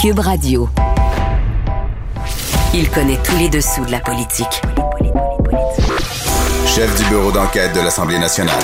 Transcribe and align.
Cube 0.00 0.20
Radio. 0.20 0.66
Il 2.72 2.88
connaît 2.88 3.18
tous 3.22 3.36
les 3.36 3.50
dessous 3.50 3.84
de 3.84 3.90
la 3.90 4.00
politique. 4.00 4.62
Chef 6.64 6.96
du 6.96 7.04
bureau 7.10 7.30
d'enquête 7.30 7.74
de 7.74 7.80
l'Assemblée 7.80 8.18
nationale. 8.18 8.62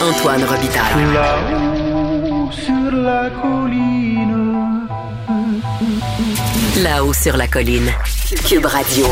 Antoine 0.00 0.44
Robitaille. 0.44 1.12
Là-haut 1.12 2.52
sur 2.52 2.92
la 2.92 3.30
colline. 3.30 4.86
Là-haut 6.80 7.12
sur 7.12 7.36
la 7.36 7.48
colline. 7.48 7.90
Cube 8.48 8.66
Radio. 8.66 9.06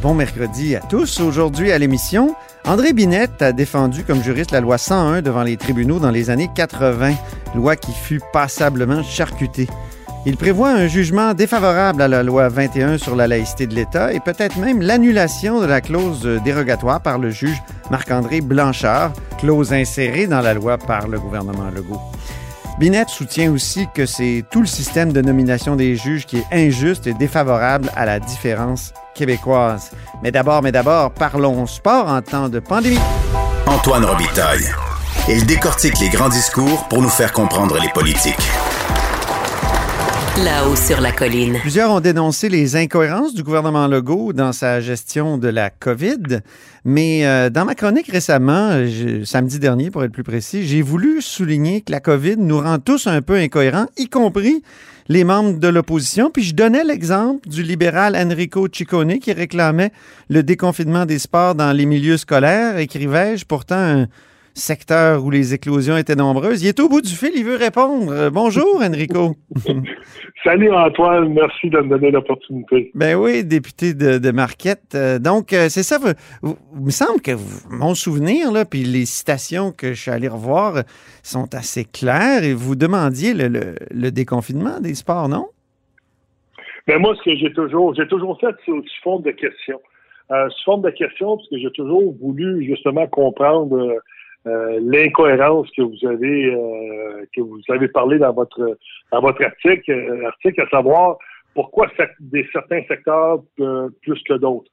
Bon 0.00 0.14
mercredi 0.14 0.76
à 0.76 0.80
tous. 0.80 1.20
Aujourd'hui 1.20 1.72
à 1.72 1.78
l'émission, 1.78 2.34
André 2.64 2.94
Binette 2.94 3.42
a 3.42 3.52
défendu 3.52 4.02
comme 4.02 4.22
juriste 4.22 4.52
la 4.52 4.62
loi 4.62 4.78
101 4.78 5.20
devant 5.20 5.42
les 5.42 5.58
tribunaux 5.58 5.98
dans 5.98 6.10
les 6.10 6.30
années 6.30 6.48
80, 6.54 7.16
loi 7.54 7.76
qui 7.76 7.92
fut 7.92 8.22
passablement 8.32 9.02
charcutée. 9.02 9.68
Il 10.26 10.36
prévoit 10.36 10.70
un 10.70 10.86
jugement 10.86 11.32
défavorable 11.32 12.02
à 12.02 12.08
la 12.08 12.22
loi 12.22 12.48
21 12.50 12.98
sur 12.98 13.16
la 13.16 13.26
laïcité 13.26 13.66
de 13.66 13.74
l'État 13.74 14.12
et 14.12 14.20
peut-être 14.20 14.58
même 14.58 14.82
l'annulation 14.82 15.60
de 15.60 15.66
la 15.66 15.80
clause 15.80 16.28
dérogatoire 16.44 17.00
par 17.00 17.18
le 17.18 17.30
juge 17.30 17.62
Marc-André 17.90 18.42
Blanchard, 18.42 19.12
clause 19.38 19.72
insérée 19.72 20.26
dans 20.26 20.42
la 20.42 20.52
loi 20.52 20.76
par 20.76 21.08
le 21.08 21.18
gouvernement 21.18 21.70
Legault. 21.74 22.00
Binette 22.78 23.08
soutient 23.08 23.50
aussi 23.50 23.88
que 23.94 24.04
c'est 24.04 24.44
tout 24.50 24.60
le 24.60 24.66
système 24.66 25.12
de 25.12 25.22
nomination 25.22 25.74
des 25.74 25.96
juges 25.96 26.26
qui 26.26 26.38
est 26.38 26.46
injuste 26.52 27.06
et 27.06 27.14
défavorable 27.14 27.90
à 27.96 28.04
la 28.04 28.20
différence 28.20 28.92
québécoise. 29.14 29.90
Mais 30.22 30.30
d'abord, 30.30 30.62
mais 30.62 30.72
d'abord, 30.72 31.12
parlons 31.12 31.66
sport 31.66 32.08
en 32.08 32.20
temps 32.20 32.48
de 32.48 32.58
pandémie. 32.58 32.98
Antoine 33.66 34.04
Robitaille. 34.04 34.66
Il 35.28 35.46
décortique 35.46 35.98
les 36.00 36.08
grands 36.08 36.28
discours 36.28 36.88
pour 36.88 37.02
nous 37.02 37.08
faire 37.08 37.32
comprendre 37.32 37.78
les 37.80 37.88
politiques. 37.90 38.48
Là-haut 40.44 40.74
sur 40.74 41.02
la 41.02 41.12
colline. 41.12 41.58
Plusieurs 41.60 41.90
ont 41.90 42.00
dénoncé 42.00 42.48
les 42.48 42.74
incohérences 42.74 43.34
du 43.34 43.42
gouvernement 43.42 43.86
Legault 43.86 44.32
dans 44.32 44.52
sa 44.52 44.80
gestion 44.80 45.36
de 45.36 45.48
la 45.48 45.68
COVID, 45.68 46.40
mais 46.84 47.26
euh, 47.26 47.50
dans 47.50 47.66
ma 47.66 47.74
chronique 47.74 48.10
récemment, 48.10 48.70
samedi 49.24 49.58
dernier 49.58 49.90
pour 49.90 50.02
être 50.02 50.12
plus 50.12 50.22
précis, 50.22 50.66
j'ai 50.66 50.80
voulu 50.80 51.20
souligner 51.20 51.82
que 51.82 51.92
la 51.92 52.00
COVID 52.00 52.36
nous 52.38 52.58
rend 52.58 52.78
tous 52.78 53.06
un 53.06 53.20
peu 53.20 53.36
incohérents, 53.36 53.86
y 53.98 54.08
compris 54.08 54.62
les 55.08 55.24
membres 55.24 55.58
de 55.58 55.68
l'opposition. 55.68 56.30
Puis 56.30 56.44
je 56.44 56.54
donnais 56.54 56.84
l'exemple 56.84 57.46
du 57.46 57.62
libéral 57.62 58.16
Enrico 58.16 58.66
Ciccone 58.72 59.18
qui 59.18 59.34
réclamait 59.34 59.92
le 60.30 60.42
déconfinement 60.42 61.04
des 61.04 61.18
sports 61.18 61.54
dans 61.54 61.72
les 61.72 61.84
milieux 61.84 62.16
scolaires, 62.16 62.78
écrivais-je, 62.78 63.44
pourtant 63.44 63.76
un 63.76 64.06
secteur 64.54 65.24
où 65.24 65.30
les 65.30 65.54
éclosions 65.54 65.96
étaient 65.96 66.16
nombreuses. 66.16 66.62
Il 66.62 66.68
est 66.68 66.80
au 66.80 66.88
bout 66.88 67.00
du 67.00 67.14
fil, 67.14 67.30
il 67.34 67.44
veut 67.44 67.56
répondre. 67.56 68.12
Euh, 68.12 68.30
bonjour 68.30 68.80
Enrico. 68.82 69.34
Salut 70.44 70.72
Antoine, 70.72 71.32
merci 71.32 71.68
de 71.70 71.78
me 71.80 71.88
donner 71.90 72.10
l'opportunité. 72.10 72.90
Ben 72.94 73.14
oui, 73.16 73.44
député 73.44 73.94
de, 73.94 74.18
de 74.18 74.30
Marquette. 74.30 74.94
Euh, 74.94 75.18
donc, 75.18 75.52
euh, 75.52 75.68
c'est 75.68 75.82
ça. 75.82 75.98
vous- 75.98 76.56
il 76.76 76.84
me 76.84 76.90
semble 76.90 77.20
que 77.20 77.32
vous- 77.32 77.68
mon 77.70 77.94
souvenir, 77.94 78.50
là, 78.52 78.64
puis 78.64 78.82
les 78.84 79.04
citations 79.06 79.72
que 79.72 79.92
je 79.92 80.00
suis 80.00 80.10
allé 80.10 80.28
revoir 80.28 80.82
sont 81.22 81.54
assez 81.54 81.84
claires 81.84 82.42
et 82.44 82.54
vous 82.54 82.74
demandiez 82.76 83.34
le, 83.34 83.48
le- 83.48 83.74
le 83.90 84.10
déconfinement 84.10 84.80
des 84.80 84.94
sports, 84.94 85.28
non? 85.28 85.46
Mais 86.88 86.98
moi, 86.98 87.14
ce 87.18 87.22
que 87.30 87.36
j'ai 87.36 87.52
toujours, 87.52 87.94
j'ai 87.94 88.08
toujours 88.08 88.38
fait 88.40 88.54
sous, 88.64 88.80
sous 88.82 89.02
forme 89.02 89.22
de 89.22 89.30
questions. 89.30 89.80
Euh, 90.32 90.48
sous 90.48 90.64
forme 90.64 90.82
de 90.82 90.90
questions, 90.90 91.36
parce 91.36 91.48
que 91.48 91.58
j'ai 91.58 91.70
toujours 91.72 92.14
voulu 92.20 92.64
justement 92.64 93.06
comprendre 93.06 93.76
euh, 93.76 93.98
euh, 94.46 94.80
l'incohérence 94.82 95.68
que 95.76 95.82
vous 95.82 96.08
avez 96.08 96.46
euh, 96.46 97.26
que 97.36 97.42
vous 97.42 97.60
avez 97.68 97.88
parlé 97.88 98.18
dans 98.18 98.32
votre 98.32 98.78
dans 99.12 99.20
votre 99.20 99.44
article, 99.44 99.90
euh, 99.90 100.26
article, 100.26 100.62
à 100.62 100.68
savoir 100.68 101.18
pourquoi 101.54 101.88
des 102.20 102.48
certains 102.52 102.82
secteurs 102.88 103.42
euh, 103.60 103.88
plus 104.02 104.22
que 104.22 104.34
d'autres. 104.34 104.70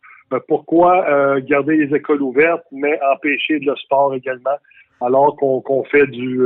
Pourquoi 0.50 1.40
garder 1.40 1.78
les 1.78 1.96
écoles 1.96 2.22
ouvertes, 2.22 2.66
mais 2.74 3.00
empêcher 3.14 3.60
le 3.60 3.74
sport 3.78 4.14
également, 4.14 4.58
alors 5.00 5.38
qu'on 5.38 5.84
fait 5.86 6.06
du 6.08 6.42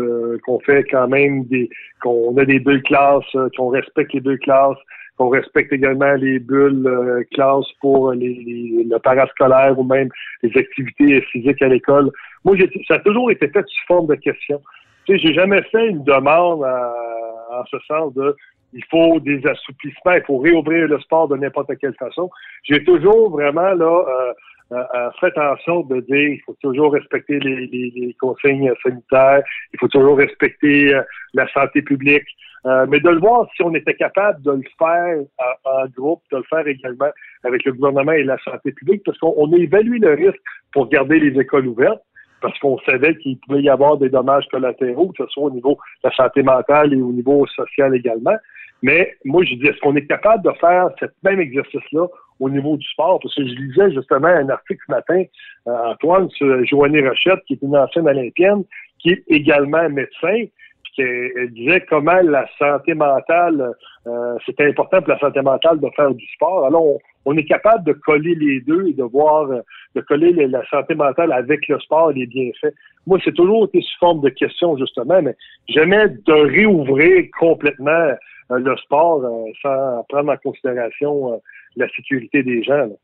qu'on 0.45 0.59
fait 0.59 0.83
quand 0.83 1.07
même 1.07 1.45
des 1.45 1.67
qu'on 1.99 2.37
a 2.37 2.45
des 2.45 2.59
deux 2.59 2.79
classes, 2.81 3.35
qu'on 3.57 3.69
respecte 3.69 4.13
les 4.13 4.21
deux 4.21 4.37
classes, 4.37 4.77
qu'on 5.21 5.29
respecte 5.29 5.71
également 5.71 6.13
les 6.13 6.39
bulles 6.39 6.87
euh, 6.87 7.23
classes 7.33 7.71
pour 7.79 8.13
le 8.13 8.97
parascolaire 8.97 9.77
ou 9.77 9.83
même 9.83 10.09
les 10.41 10.57
activités 10.57 11.21
physiques 11.31 11.61
à 11.61 11.67
l'école. 11.67 12.11
Moi, 12.43 12.55
ça 12.87 12.95
a 12.95 12.99
toujours 12.99 13.31
été 13.31 13.47
fait 13.47 13.65
sous 13.67 13.85
forme 13.87 14.07
de 14.07 14.15
questions. 14.15 14.61
Tu 15.05 15.13
sais, 15.13 15.19
j'ai 15.19 15.33
jamais 15.33 15.61
fait 15.71 15.87
une 15.87 16.03
demande 16.03 16.63
en 16.63 17.65
ce 17.69 17.77
sens 17.87 18.13
de 18.13 18.35
il 18.73 18.83
faut 18.85 19.19
des 19.19 19.45
assouplissements, 19.45 20.13
il 20.13 20.23
faut 20.25 20.37
réouvrir 20.37 20.87
le 20.87 20.99
sport 20.99 21.27
de 21.27 21.37
n'importe 21.37 21.71
quelle 21.79 21.95
façon. 21.95 22.29
J'ai 22.63 22.83
toujours 22.83 23.29
vraiment 23.31 23.73
là 23.73 24.05
euh, 24.07 24.33
euh, 24.71 24.83
euh, 24.95 25.09
fait 25.19 25.37
attention 25.37 25.81
de 25.81 25.99
dire 26.01 26.29
il 26.29 26.41
faut 26.45 26.55
toujours 26.61 26.93
respecter 26.93 27.39
les, 27.39 28.15
consignes 28.19 28.71
sanitaires, 28.81 29.43
il 29.73 29.79
faut 29.79 29.89
toujours 29.89 30.17
respecter 30.17 30.93
la 31.33 31.47
santé 31.51 31.81
publique. 31.81 32.27
Euh, 32.65 32.85
mais 32.87 32.99
de 32.99 33.09
le 33.09 33.19
voir 33.19 33.47
si 33.55 33.63
on 33.63 33.73
était 33.73 33.95
capable 33.95 34.41
de 34.43 34.51
le 34.51 34.63
faire 34.77 35.17
en, 35.65 35.87
groupe, 35.87 36.21
de 36.31 36.37
le 36.37 36.43
faire 36.43 36.67
également 36.67 37.09
avec 37.43 37.63
le 37.65 37.73
gouvernement 37.73 38.11
et 38.11 38.23
la 38.23 38.37
santé 38.39 38.71
publique, 38.71 39.01
parce 39.03 39.17
qu'on 39.17 39.33
on 39.35 39.51
a 39.53 39.57
évalué 39.57 39.97
le 39.97 40.13
risque 40.13 40.41
pour 40.71 40.87
garder 40.89 41.19
les 41.19 41.39
écoles 41.39 41.67
ouvertes, 41.67 42.03
parce 42.39 42.57
qu'on 42.59 42.77
savait 42.79 43.15
qu'il 43.17 43.39
pouvait 43.39 43.63
y 43.63 43.69
avoir 43.69 43.97
des 43.97 44.09
dommages 44.09 44.47
collatéraux, 44.51 45.11
que 45.17 45.23
ce 45.23 45.29
soit 45.31 45.45
au 45.45 45.51
niveau 45.51 45.77
de 46.03 46.09
la 46.09 46.15
santé 46.15 46.43
mentale 46.43 46.93
et 46.93 47.01
au 47.01 47.11
niveau 47.11 47.47
social 47.47 47.95
également. 47.95 48.37
Mais 48.83 49.15
moi, 49.25 49.43
je 49.43 49.55
dis, 49.55 49.67
est-ce 49.67 49.79
qu'on 49.79 49.95
est 49.95 50.07
capable 50.07 50.43
de 50.43 50.51
faire 50.59 50.89
ce 50.99 51.05
même 51.23 51.39
exercice-là 51.39 52.07
au 52.39 52.49
niveau 52.49 52.77
du 52.77 52.87
sport? 52.87 53.19
Parce 53.21 53.35
que 53.35 53.45
je 53.45 53.53
lisais 53.53 53.91
justement 53.91 54.27
un 54.27 54.49
article 54.49 54.81
ce 54.87 54.91
matin, 54.91 55.23
euh, 55.67 55.91
Antoine, 55.91 56.29
sur 56.31 56.65
Joanie 56.65 57.07
Rochette, 57.07 57.39
qui 57.47 57.53
est 57.53 57.61
une 57.61 57.77
ancienne 57.77 58.07
olympienne, 58.07 58.63
qui 58.99 59.11
est 59.11 59.23
également 59.27 59.87
médecin, 59.89 60.45
qu'elle 60.95 61.31
elle 61.37 61.51
disait 61.51 61.81
comment 61.89 62.19
la 62.21 62.45
santé 62.59 62.93
mentale, 62.93 63.73
euh, 64.07 64.35
c'était 64.45 64.65
important 64.67 64.99
pour 65.01 65.09
la 65.09 65.19
santé 65.19 65.41
mentale 65.41 65.79
de 65.79 65.89
faire 65.95 66.11
du 66.13 66.25
sport. 66.35 66.65
Alors, 66.65 66.83
on, 66.85 66.99
on 67.25 67.37
est 67.37 67.43
capable 67.45 67.83
de 67.85 67.93
coller 67.93 68.35
les 68.35 68.61
deux 68.61 68.87
et 68.87 68.93
de 68.93 69.03
voir, 69.03 69.49
euh, 69.51 69.61
de 69.95 70.01
coller 70.01 70.31
le- 70.31 70.47
la 70.47 70.65
santé 70.69 70.95
mentale 70.95 71.31
avec 71.31 71.67
le 71.67 71.79
sport 71.79 72.11
et 72.11 72.15
les 72.15 72.25
bienfaits. 72.25 72.73
Moi, 73.07 73.19
c'est 73.23 73.33
toujours 73.33 73.65
été 73.65 73.81
sous 73.81 73.97
forme 73.99 74.21
de 74.21 74.29
question, 74.29 74.77
justement, 74.77 75.21
mais 75.21 75.35
jamais 75.69 76.07
de 76.09 76.33
réouvrir 76.33 77.25
complètement 77.39 77.91
euh, 78.51 78.59
le 78.59 78.75
sport 78.77 79.23
euh, 79.23 79.51
sans 79.61 80.03
prendre 80.09 80.31
en 80.31 80.37
considération 80.37 81.33
euh, 81.33 81.37
la 81.77 81.87
sécurité 81.89 82.43
des 82.43 82.63
gens. 82.63 82.75
là. 82.87 82.95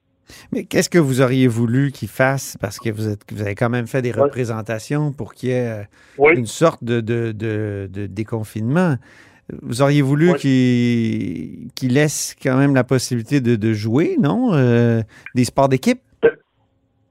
Mais 0.52 0.64
qu'est-ce 0.66 0.90
que 0.90 0.98
vous 1.00 1.22
auriez 1.22 1.48
voulu 1.48 1.92
qu'il 1.92 2.08
fasse? 2.08 2.58
Parce 2.60 2.80
que 2.80 2.90
vous, 2.90 3.08
êtes, 3.10 3.22
vous 3.32 3.42
avez 3.42 3.56
quand 3.56 3.70
même 3.70 3.88
fait 3.88 4.02
des 4.02 4.12
représentations 4.12 5.12
pour 5.12 5.34
qu'il 5.34 5.50
y 5.50 5.52
ait 5.54 5.68
euh, 5.70 5.84
Oui. 6.18 6.34
une 6.36 6.46
sorte 6.46 6.84
de, 6.84 7.02
de, 7.02 7.32
de- 7.32 7.90
de 7.92 8.06
déconfinement. 8.08 8.96
Vous 9.62 9.82
auriez 9.82 10.02
voulu 10.02 10.34
qu'il 10.36 11.70
qu'il 11.74 11.94
laisse 11.94 12.36
quand 12.42 12.58
même 12.58 12.76
la 12.76 12.84
possibilité 12.84 13.40
de, 13.40 13.74
jouer, 13.74 14.18
non? 14.20 14.54
Euh, 14.54 15.02
des 15.36 15.46
sports 15.46 15.70
d'équipe? 15.70 16.02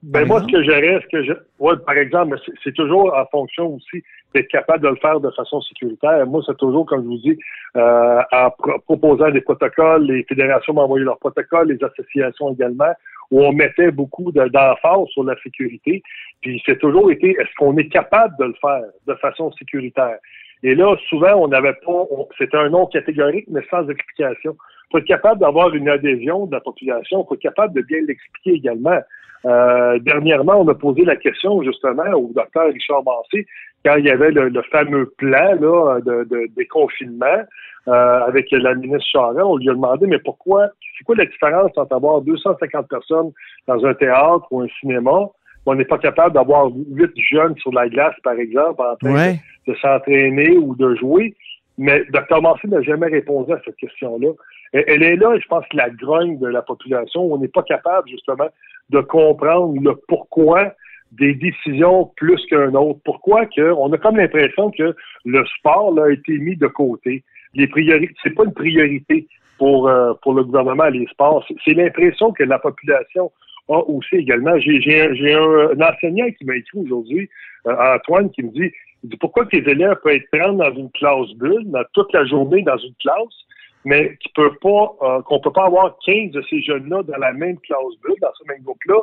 Ben 0.03 0.21
Par 0.21 0.27
moi, 0.27 0.43
ce 0.43 0.53
que 0.53 0.63
j'aurais, 0.63 1.01
ce 1.03 1.09
que 1.11 1.25
je, 1.25 1.33
ouais, 1.59 1.75
par 1.85 1.97
exemple, 1.97 2.39
c'est 2.63 2.75
toujours 2.75 3.13
en 3.15 3.25
fonction 3.31 3.75
aussi 3.75 4.03
d'être 4.35 4.49
capable 4.49 4.85
de 4.85 4.89
le 4.89 4.97
faire 4.97 5.21
de 5.21 5.31
façon 5.31 5.61
sécuritaire. 5.63 6.27
Moi, 6.27 6.43
c'est 6.47 6.57
toujours, 6.59 6.85
comme 6.87 7.03
je 7.03 7.09
vous 7.09 7.19
dis, 7.19 7.39
euh, 7.77 8.21
en 8.33 8.51
pro- 8.51 8.79
proposant 8.81 9.31
des 9.31 9.41
protocoles, 9.41 10.05
les 10.05 10.25
fédérations 10.25 10.75
m'envoyaient 10.75 11.05
leurs 11.05 11.19
protocoles, 11.19 11.69
les 11.73 11.83
associations 11.83 12.53
également, 12.53 12.93
où 13.31 13.43
on 13.43 13.53
mettait 13.53 13.91
beaucoup 13.91 14.31
de- 14.33 14.49
d'emphase 14.49 15.07
sur 15.09 15.25
la 15.25 15.37
sécurité. 15.43 16.03
Puis 16.43 16.63
c'est 16.67 16.79
toujours 16.79 17.11
été, 17.11 17.31
est-ce 17.31 17.55
qu'on 17.59 17.77
est 17.79 17.89
capable 17.89 18.35
de 18.39 18.45
le 18.45 18.55
faire 18.61 18.85
de 19.07 19.15
façon 19.15 19.51
sécuritaire? 19.53 20.19
Et 20.63 20.75
là, 20.75 20.97
souvent, 21.09 21.35
on 21.37 21.49
n'avait 21.49 21.75
pas, 21.85 22.05
c'était 22.39 22.57
un 22.57 22.71
nom 22.71 22.87
catégorique, 22.87 23.47
mais 23.49 23.63
sans 23.71 23.89
explication. 23.89 24.57
faut 24.91 24.99
être 24.99 25.05
capable 25.05 25.41
d'avoir 25.41 25.75
une 25.75 25.89
adhésion 25.89 26.47
de 26.47 26.53
la 26.53 26.61
population, 26.61 27.25
faut 27.27 27.35
être 27.35 27.41
capable 27.41 27.75
de 27.75 27.83
bien 27.83 27.99
l'expliquer 28.07 28.53
également. 28.53 29.01
Euh, 29.45 29.99
dernièrement, 29.99 30.61
on 30.61 30.69
a 30.69 30.75
posé 30.75 31.05
la 31.05 31.17
question 31.17 31.63
justement 31.63 32.05
au 32.15 32.33
docteur 32.35 32.67
Richard 32.73 33.03
Massé 33.05 33.47
quand 33.87 33.97
il 33.97 34.07
y 34.07 34.11
avait 34.11 34.33
le, 34.33 34.49
le 34.49 34.63
fameux 34.63 35.07
plan 35.17 35.55
là, 35.61 36.01
de, 36.01 36.25
de 36.25 36.49
déconfinement 36.57 37.41
euh, 37.89 38.21
avec 38.27 38.51
la 38.51 38.75
ministre 38.75 39.07
Charest. 39.13 39.41
On 39.45 39.57
lui 39.59 39.71
a 39.71 39.75
demandé 39.75 40.07
mais 40.09 40.19
pourquoi, 40.19 40.69
c'est 40.99 41.05
quoi 41.05 41.15
la 41.15 41.25
différence 41.27 41.71
entre 41.77 41.95
avoir 41.95 42.21
250 42.23 42.89
personnes 42.89 43.31
dans 43.69 43.85
un 43.87 43.95
théâtre 43.95 44.47
ou 44.51 44.63
un 44.63 44.69
cinéma 44.81 45.29
on 45.69 45.75
n'est 45.75 45.85
pas 45.85 45.99
capable 45.99 46.33
d'avoir 46.35 46.69
huit 46.69 47.11
jeunes 47.17 47.57
sur 47.59 47.73
la 47.73 47.89
glace, 47.89 48.15
par 48.23 48.35
exemple, 48.35 48.81
en 48.81 48.95
train 48.97 49.13
Ouais. 49.15 49.41
de, 49.67 49.73
de 49.73 49.79
s'entraîner 49.79 50.57
ou 50.57 50.77
de 50.77 50.95
jouer? 50.95 51.35
Mais 51.77 52.05
Dr. 52.11 52.41
Massé 52.41 52.69
n'a 52.69 52.81
jamais 52.83 53.09
répondu 53.09 53.53
à 53.53 53.61
cette 53.65 53.77
question-là. 53.77 54.29
Elle, 54.73 54.85
elle 54.87 55.03
est 55.03 55.17
là, 55.17 55.37
je 55.39 55.47
pense, 55.49 55.65
la 55.73 55.91
grogne 55.91 56.39
de 56.39 56.47
la 56.47 56.63
population. 56.63 57.21
On 57.33 57.39
n'est 57.39 57.49
pas 57.49 57.65
capable, 57.65 58.09
justement, 58.09 58.47
de 58.91 59.01
comprendre 59.01 59.75
le 59.83 59.97
pourquoi 60.09 60.73
des 61.19 61.35
décisions 61.35 62.11
plus 62.17 62.45
qu'un 62.47 62.75
autre. 62.75 63.01
Pourquoi 63.05 63.47
que 63.47 63.73
on 63.73 63.93
a 63.93 63.99
comme 63.99 64.17
l'impression 64.17 64.71
que 64.71 64.95
le 65.25 65.45
sport 65.59 65.95
là, 65.95 66.05
a 66.05 66.11
été 66.11 66.39
mis 66.39 66.57
de 66.57 66.67
côté. 66.67 67.25
Les 67.55 67.67
priorités, 67.67 68.15
c'est 68.23 68.35
pas 68.35 68.45
une 68.45 68.55
priorité 68.55 69.27
pour 69.59 69.89
euh, 69.89 70.13
pour 70.23 70.35
le 70.35 70.45
gouvernement 70.45 70.89
les 70.89 71.07
sports. 71.07 71.47
C'est 71.65 71.75
l'impression 71.75 72.33
que 72.33 72.45
la 72.45 72.59
population 72.59 73.33
a 73.69 73.79
aussi 73.79 74.17
également. 74.17 74.59
J'ai 74.59 75.03
un, 75.03 75.11
un, 75.11 75.81
enseignant 75.81 76.31
qui 76.39 76.45
m'a 76.45 76.57
écrit 76.57 76.79
aujourd'hui, 76.79 77.29
euh, 77.67 77.95
Antoine, 77.95 78.31
qui 78.31 78.43
me 78.43 78.51
dit, 78.51 78.73
pourquoi 79.21 79.47
tes 79.47 79.59
élèves 79.59 79.97
peuvent 80.03 80.15
être 80.15 80.29
30 80.33 80.59
dans 80.59 80.75
une 80.75 80.91
classe 80.91 81.33
bulle, 81.37 81.65
dans 81.67 81.85
toute 81.93 82.13
la 82.13 82.25
journée 82.27 82.63
dans 82.63 82.79
une 82.79 82.95
classe, 83.01 83.47
mais 83.87 84.17
qui 84.21 84.29
peut 84.35 84.53
pas, 84.61 84.97
euh, 85.03 85.23
qu'on 85.23 85.39
peut 85.39 85.53
pas 85.53 85.67
avoir 85.67 85.97
15 86.05 86.33
de 86.33 86.43
ces 86.51 86.61
jeunes-là 86.61 87.05
dans 87.05 87.19
la 87.19 87.33
même 87.33 87.57
classe 87.61 87.95
bulle, 88.03 88.17
dans 88.21 88.33
ce 88.37 88.45
même 88.49 88.61
groupe-là, 88.65 88.99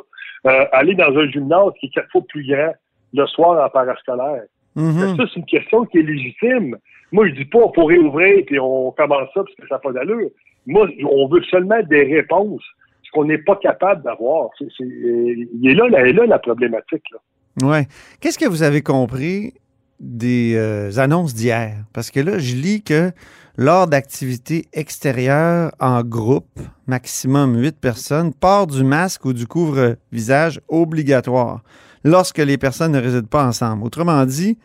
euh, 0.46 0.66
aller 0.72 0.94
dans 0.94 1.16
un 1.16 1.26
gymnase 1.30 1.72
qui 1.80 1.86
est 1.86 1.88
quatre 1.88 2.10
fois 2.12 2.20
plus 2.28 2.46
grand 2.46 2.74
le 3.14 3.26
soir 3.26 3.64
en 3.64 3.70
parascolaire. 3.70 4.42
Mhm. 4.76 5.16
Ça, 5.16 5.24
c'est 5.32 5.40
une 5.40 5.46
question 5.46 5.86
qui 5.86 5.98
est 5.98 6.02
légitime. 6.02 6.76
Moi, 7.12 7.28
je 7.28 7.32
dis 7.32 7.46
pas 7.46 7.60
on 7.60 7.70
pourrait 7.70 7.96
ouvrir 7.96 8.44
et 8.46 8.58
on 8.58 8.90
commence 8.90 9.28
ça 9.32 9.42
parce 9.42 9.54
que 9.54 9.66
ça 9.68 9.76
n'a 9.76 9.78
pas 9.78 9.92
d'allure. 9.92 10.28
Moi, 10.66 10.86
on 11.10 11.28
veut 11.28 11.42
seulement 11.44 11.82
des 11.84 12.02
réponses, 12.02 12.62
ce 13.04 13.10
qu'on 13.12 13.24
n'est 13.24 13.38
pas 13.38 13.56
capable 13.56 14.02
d'avoir. 14.02 14.50
C'est, 14.58 14.66
il 14.80 15.66
est 15.66 15.74
là, 15.74 15.88
là, 15.88 16.06
est 16.06 16.12
là 16.12 16.26
la 16.26 16.38
problématique. 16.38 17.04
Là. 17.10 17.66
Ouais. 17.66 17.86
Qu'est-ce 18.20 18.38
que 18.38 18.48
vous 18.48 18.62
avez 18.62 18.82
compris 18.82 19.54
des 20.04 20.54
euh, 20.56 20.98
annonces 20.98 21.34
d'hier? 21.34 21.84
Parce 21.92 22.10
que 22.10 22.20
là, 22.20 22.38
je 22.38 22.54
lis 22.54 22.82
que 22.82 23.12
lors 23.56 23.86
d'activités 23.86 24.66
extérieures 24.72 25.72
en 25.80 26.02
groupe, 26.02 26.60
maximum 26.86 27.56
8 27.60 27.78
personnes, 27.80 28.32
port 28.34 28.66
du 28.66 28.84
masque 28.84 29.24
ou 29.24 29.32
du 29.32 29.46
couvre-visage 29.46 30.60
obligatoire 30.68 31.62
lorsque 32.04 32.38
les 32.38 32.58
personnes 32.58 32.92
ne 32.92 33.00
résident 33.00 33.26
pas 33.26 33.46
ensemble. 33.46 33.84
Autrement 33.84 34.24
dit, 34.26 34.58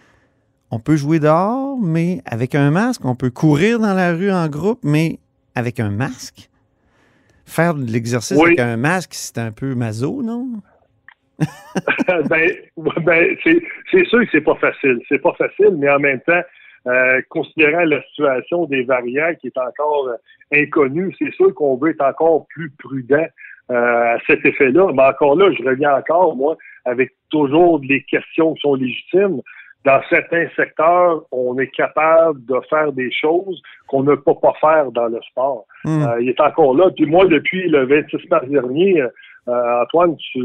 on 0.72 0.80
peut 0.80 0.96
jouer 0.98 1.20
dehors, 1.20 1.78
mais 1.80 2.22
avec 2.26 2.54
un 2.56 2.70
masque. 2.72 3.06
On 3.06 3.16
peut 3.16 3.30
courir 3.32 3.80
dans 3.80 3.94
la 3.94 4.14
rue 4.14 4.32
en 4.32 4.48
groupe, 4.48 4.80
mais 4.84 5.20
avec 5.56 5.80
un 5.80 5.90
masque. 5.90 6.50
Faire 7.46 7.74
de 7.74 7.84
l'exercice 7.86 8.38
Oui. 8.38 8.44
avec 8.48 8.60
un 8.60 8.78
masque, 8.78 9.12
c'est 9.14 9.40
un 9.40 9.52
peu 9.52 9.74
maso, 9.74 10.22
non? 10.22 10.62
ben, 12.30 12.52
ben 12.78 13.38
c'est, 13.44 14.06
sûr 14.06 14.20
que 14.20 14.28
c'est 14.32 14.42
pas 14.42 14.56
facile. 14.56 15.00
C'est 15.08 15.22
pas 15.22 15.34
facile, 15.34 15.76
mais 15.78 15.90
en 15.90 16.00
même 16.00 16.20
temps, 16.22 16.42
euh, 16.88 17.22
considérant 17.30 17.84
la 17.84 18.02
situation 18.04 18.66
des 18.66 18.84
variants 18.84 19.34
qui 19.40 19.48
est 19.48 19.58
encore 19.58 20.08
euh, 20.08 20.16
inconnue, 20.58 21.14
c'est 21.20 21.32
sûr 21.34 21.54
qu'on 21.54 21.78
veut 21.78 21.92
être 21.92 22.02
encore 22.02 22.46
plus 22.50 22.72
prudent 22.80 23.26
euh, 23.72 24.16
à 24.16 24.18
cet 24.28 24.46
effet-là. 24.46 24.92
Mais 24.94 25.04
encore 25.04 25.36
là, 25.36 25.52
je 25.52 25.64
reviens 25.64 25.96
encore, 25.96 26.36
moi, 26.36 26.58
avec 26.86 27.12
toujours 27.30 27.80
des 27.80 28.04
questions 28.04 28.54
qui 28.54 28.62
sont 28.62 28.76
légitimes. 28.76 29.42
Dans 29.86 30.02
certains 30.10 30.48
secteurs, 30.58 31.24
on 31.32 31.58
est 31.58 31.70
capable 31.70 32.44
de 32.46 32.60
faire 32.70 32.92
des 32.92 33.10
choses 33.12 33.62
qu'on 33.88 34.04
ne 34.04 34.16
peut 34.16 34.36
pas 34.42 34.54
faire 34.60 34.92
dans 34.92 35.08
le 35.08 35.20
sport. 35.22 35.66
Hmm. 35.86 36.04
Euh, 36.04 36.22
il 36.22 36.30
est 36.30 36.42
encore 36.42 36.76
là. 36.76 36.90
Puis 36.96 37.06
moi, 37.06 37.26
depuis 37.26 37.70
le 37.70 37.86
26 37.86 38.30
mars 38.30 38.48
dernier, 38.48 39.02
euh, 39.50 39.82
Antoine, 39.84 40.16
tu, 40.18 40.40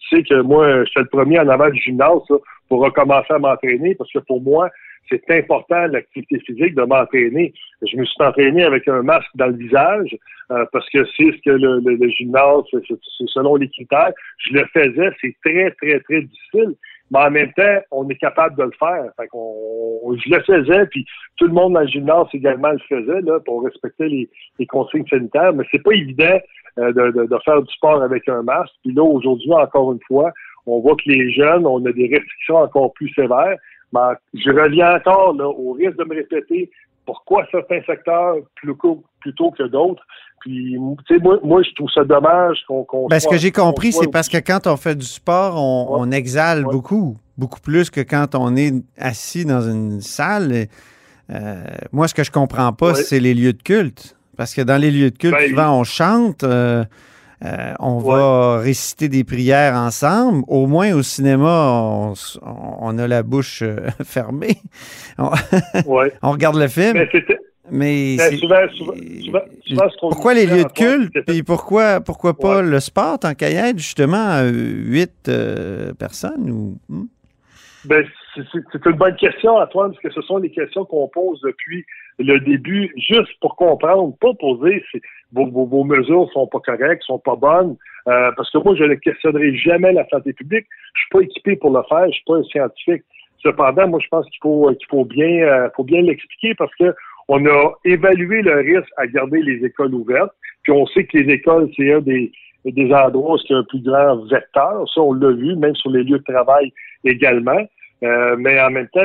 tu 0.00 0.08
sais 0.16 0.22
que 0.22 0.40
moi, 0.42 0.84
j'étais 0.84 1.00
le 1.00 1.08
premier 1.08 1.38
en 1.40 1.48
avant 1.48 1.70
du 1.70 1.80
gymnase 1.80 2.20
là, 2.28 2.36
pour 2.68 2.80
recommencer 2.84 3.32
à 3.32 3.38
m'entraîner 3.38 3.94
parce 3.94 4.12
que 4.12 4.18
pour 4.20 4.40
moi, 4.42 4.68
c'est 5.08 5.28
important 5.30 5.86
l'activité 5.88 6.38
physique 6.46 6.74
de 6.76 6.82
m'entraîner. 6.82 7.52
Je 7.82 7.96
me 7.96 8.04
suis 8.04 8.22
entraîné 8.22 8.62
avec 8.62 8.86
un 8.86 9.02
masque 9.02 9.30
dans 9.34 9.48
le 9.48 9.56
visage 9.56 10.16
euh, 10.52 10.64
parce 10.72 10.88
que 10.90 11.04
c'est 11.16 11.32
ce 11.32 11.42
que 11.44 11.50
le, 11.50 11.80
le- 11.84 11.96
le 11.96 12.08
gymnase, 12.10 12.62
c'est 12.72 13.26
selon 13.26 13.56
les 13.56 13.68
critères. 13.68 14.12
Je 14.38 14.54
le 14.54 14.64
faisais, 14.72 15.10
c'est 15.20 15.34
très, 15.44 15.70
très, 15.72 15.98
très 16.00 16.22
difficile. 16.22 16.74
Mais 17.10 17.18
en 17.18 17.30
même 17.30 17.52
temps, 17.54 17.78
on 17.90 18.08
est 18.08 18.16
capable 18.16 18.56
de 18.56 18.62
le 18.64 18.72
faire. 18.78 19.04
Fait 19.16 19.26
qu'on, 19.28 20.16
je 20.16 20.30
le 20.34 20.40
faisais, 20.42 20.86
puis 20.86 21.04
tout 21.36 21.46
le 21.46 21.52
monde 21.52 21.74
dans 21.74 21.80
le 21.80 21.86
gymnase 21.88 22.26
également 22.32 22.70
le 22.70 22.78
faisait 22.88 23.20
là, 23.22 23.40
pour 23.40 23.64
respecter 23.64 24.08
les, 24.08 24.28
les 24.58 24.66
consignes 24.66 25.06
sanitaires. 25.08 25.52
Mais 25.52 25.64
c'est 25.70 25.82
pas 25.82 25.92
évident 25.92 26.38
euh, 26.78 26.92
de, 26.92 27.10
de- 27.10 27.26
de 27.26 27.38
faire 27.44 27.60
du 27.62 27.72
sport 27.74 28.02
avec 28.02 28.28
un 28.28 28.42
masque. 28.42 28.74
Puis 28.84 28.94
là, 28.94 29.02
aujourd'hui, 29.02 29.52
encore 29.52 29.92
une 29.92 29.98
fois, 30.06 30.30
on 30.66 30.80
voit 30.80 30.94
que 30.94 31.02
les 31.10 31.32
jeunes, 31.32 31.66
on 31.66 31.84
a 31.86 31.92
des 31.92 32.06
restrictions 32.08 32.56
encore 32.56 32.92
plus 32.92 33.08
sévères. 33.10 33.56
Mais 33.92 34.14
je 34.34 34.50
reviens 34.50 34.94
encore 34.94 35.34
là, 35.34 35.48
au 35.48 35.72
risque 35.72 35.96
de 35.96 36.04
me 36.04 36.14
répéter 36.14 36.70
pourquoi 37.10 37.44
certains 37.50 37.80
secteurs 37.86 38.36
plutôt, 38.54 39.02
plutôt 39.20 39.50
que 39.50 39.64
d'autres. 39.64 40.02
Puis, 40.40 40.76
tu 41.08 41.14
sais, 41.16 41.20
moi, 41.20 41.38
moi, 41.42 41.60
je 41.62 41.74
trouve 41.74 41.90
ça 41.92 42.04
dommage 42.04 42.58
qu'on. 42.68 42.84
qu'on 42.84 43.08
Ben, 43.08 43.18
ce 43.18 43.26
que 43.26 43.36
j'ai 43.36 43.50
compris, 43.50 43.92
c'est 43.92 44.10
parce 44.10 44.28
que 44.28 44.38
quand 44.38 44.66
on 44.68 44.76
fait 44.76 44.94
du 44.94 45.04
sport, 45.06 45.56
on, 45.56 45.92
Ouais. 45.94 45.98
on 46.02 46.10
exhale 46.12 46.64
Ouais. 46.64 46.72
beaucoup, 46.72 47.16
beaucoup 47.36 47.60
plus 47.60 47.90
que 47.90 48.00
quand 48.00 48.34
on 48.36 48.54
est 48.56 48.72
assis 48.96 49.44
dans 49.44 49.60
une 49.62 50.00
salle. 50.00 50.66
Euh, 51.32 51.64
moi, 51.92 52.06
ce 52.08 52.14
que 52.14 52.22
je 52.24 52.30
comprends 52.30 52.72
pas, 52.72 52.92
Ouais. 52.92 53.02
c'est 53.02 53.18
les 53.20 53.34
lieux 53.34 53.52
de 53.52 53.62
culte. 53.62 54.16
Parce 54.36 54.54
que 54.54 54.62
dans 54.62 54.80
les 54.80 54.90
lieux 54.92 55.10
de 55.10 55.18
culte, 55.18 55.34
Ben, 55.34 55.48
souvent, 55.50 55.78
on 55.80 55.84
chante, 55.84 56.44
euh, 56.44 56.84
euh, 57.44 57.72
on 57.80 57.98
va 57.98 58.58
réciter 58.58 59.08
des 59.08 59.24
prières 59.24 59.74
ensemble. 59.74 60.44
Au 60.46 60.66
moins, 60.66 60.92
au 60.92 61.02
cinéma, 61.02 62.12
on, 62.42 62.98
a 62.98 63.08
la 63.08 63.22
bouche 63.22 63.62
euh, 63.62 63.88
fermée. 64.04 64.56
On, 65.18 65.30
Ouais. 65.86 66.12
on 66.22 66.32
regarde 66.32 66.56
le 66.56 66.68
film, 66.68 66.94
Mais 66.94 67.08
mais 67.70 68.16
c'est- 68.18 68.36
souvent, 68.36 68.56
souvent, 68.76 68.92
souvent, 69.64 69.84
pourquoi 70.00 70.34
les 70.34 70.44
lieux 70.46 70.64
de 70.64 70.72
culte, 70.72 71.14
puis 71.26 71.42
pourquoi, 71.42 72.00
pourquoi 72.00 72.36
pas 72.36 72.56
Ouais. 72.56 72.62
le 72.62 72.80
sport 72.80 73.18
y 73.52 73.54
être, 73.54 73.78
justement, 73.78 74.16
à 74.28 74.42
huit 74.44 75.28
euh, 75.28 75.94
personnes? 75.94 76.50
Ou... 76.50 76.78
hmm? 76.88 77.04
Ben, 77.86 78.04
c'est 78.34 78.86
une 78.86 78.96
bonne 78.96 79.16
question, 79.16 79.56
Antoine, 79.56 79.92
parce 79.92 80.02
que 80.02 80.10
ce 80.12 80.20
sont 80.22 80.36
les 80.36 80.50
questions 80.50 80.84
qu'on 80.84 81.08
pose 81.08 81.40
depuis 81.42 81.84
le 82.18 82.38
début, 82.40 82.92
juste 82.96 83.32
pour 83.40 83.56
comprendre, 83.56 84.14
pas 84.20 84.34
pour 84.38 84.64
dire 84.64 84.80
si 84.90 85.00
vos, 85.32 85.46
vos, 85.46 85.66
vos 85.66 85.84
mesures 85.84 86.30
sont 86.32 86.46
pas 86.46 86.60
correctes, 86.60 87.02
sont 87.04 87.18
pas 87.18 87.36
bonnes, 87.36 87.76
euh, 88.08 88.30
parce 88.36 88.50
que 88.50 88.58
moi, 88.58 88.74
je 88.74 88.84
ne 88.84 88.94
questionnerai 88.94 89.54
jamais 89.56 89.92
la 89.92 90.06
santé 90.08 90.32
publique. 90.32 90.66
Je 90.94 91.00
suis 91.00 91.10
pas 91.10 91.20
équipé 91.20 91.56
pour 91.56 91.70
le 91.70 91.82
faire, 91.88 92.06
je 92.06 92.12
suis 92.12 92.24
pas 92.26 92.36
un 92.36 92.44
scientifique. 92.44 93.02
Cependant, 93.42 93.88
moi, 93.88 94.00
je 94.02 94.08
pense 94.08 94.26
qu'il 94.26 94.38
faut 94.42 94.68
qu'il 94.74 94.88
faut 94.88 95.04
bien 95.04 95.42
euh, 95.42 95.68
bien 95.84 96.02
l'expliquer 96.02 96.54
parce 96.54 96.74
que 96.74 96.94
on 97.28 97.46
a 97.46 97.72
évalué 97.84 98.42
le 98.42 98.56
risque 98.56 98.90
à 98.96 99.06
garder 99.06 99.40
les 99.40 99.64
écoles 99.64 99.94
ouvertes, 99.94 100.32
puis 100.62 100.72
on 100.72 100.86
sait 100.86 101.04
que 101.04 101.16
les 101.16 101.32
écoles, 101.34 101.70
c'est 101.76 101.92
un 101.92 102.00
des 102.00 102.32
des 102.64 102.92
endroits 102.92 103.36
où 103.36 103.38
il 103.48 103.52
y 103.52 103.54
a 103.54 103.58
un 103.58 103.64
plus 103.64 103.80
grand 103.80 104.16
vecteur. 104.26 104.84
Ça, 104.94 105.00
on 105.00 105.14
l'a 105.14 105.30
vu, 105.30 105.56
même 105.56 105.74
sur 105.76 105.90
les 105.90 106.04
lieux 106.04 106.18
de 106.18 106.32
travail 106.32 106.72
également. 107.04 107.60
Euh, 108.02 108.36
mais 108.38 108.60
en 108.60 108.70
même 108.70 108.88
temps, 108.88 109.00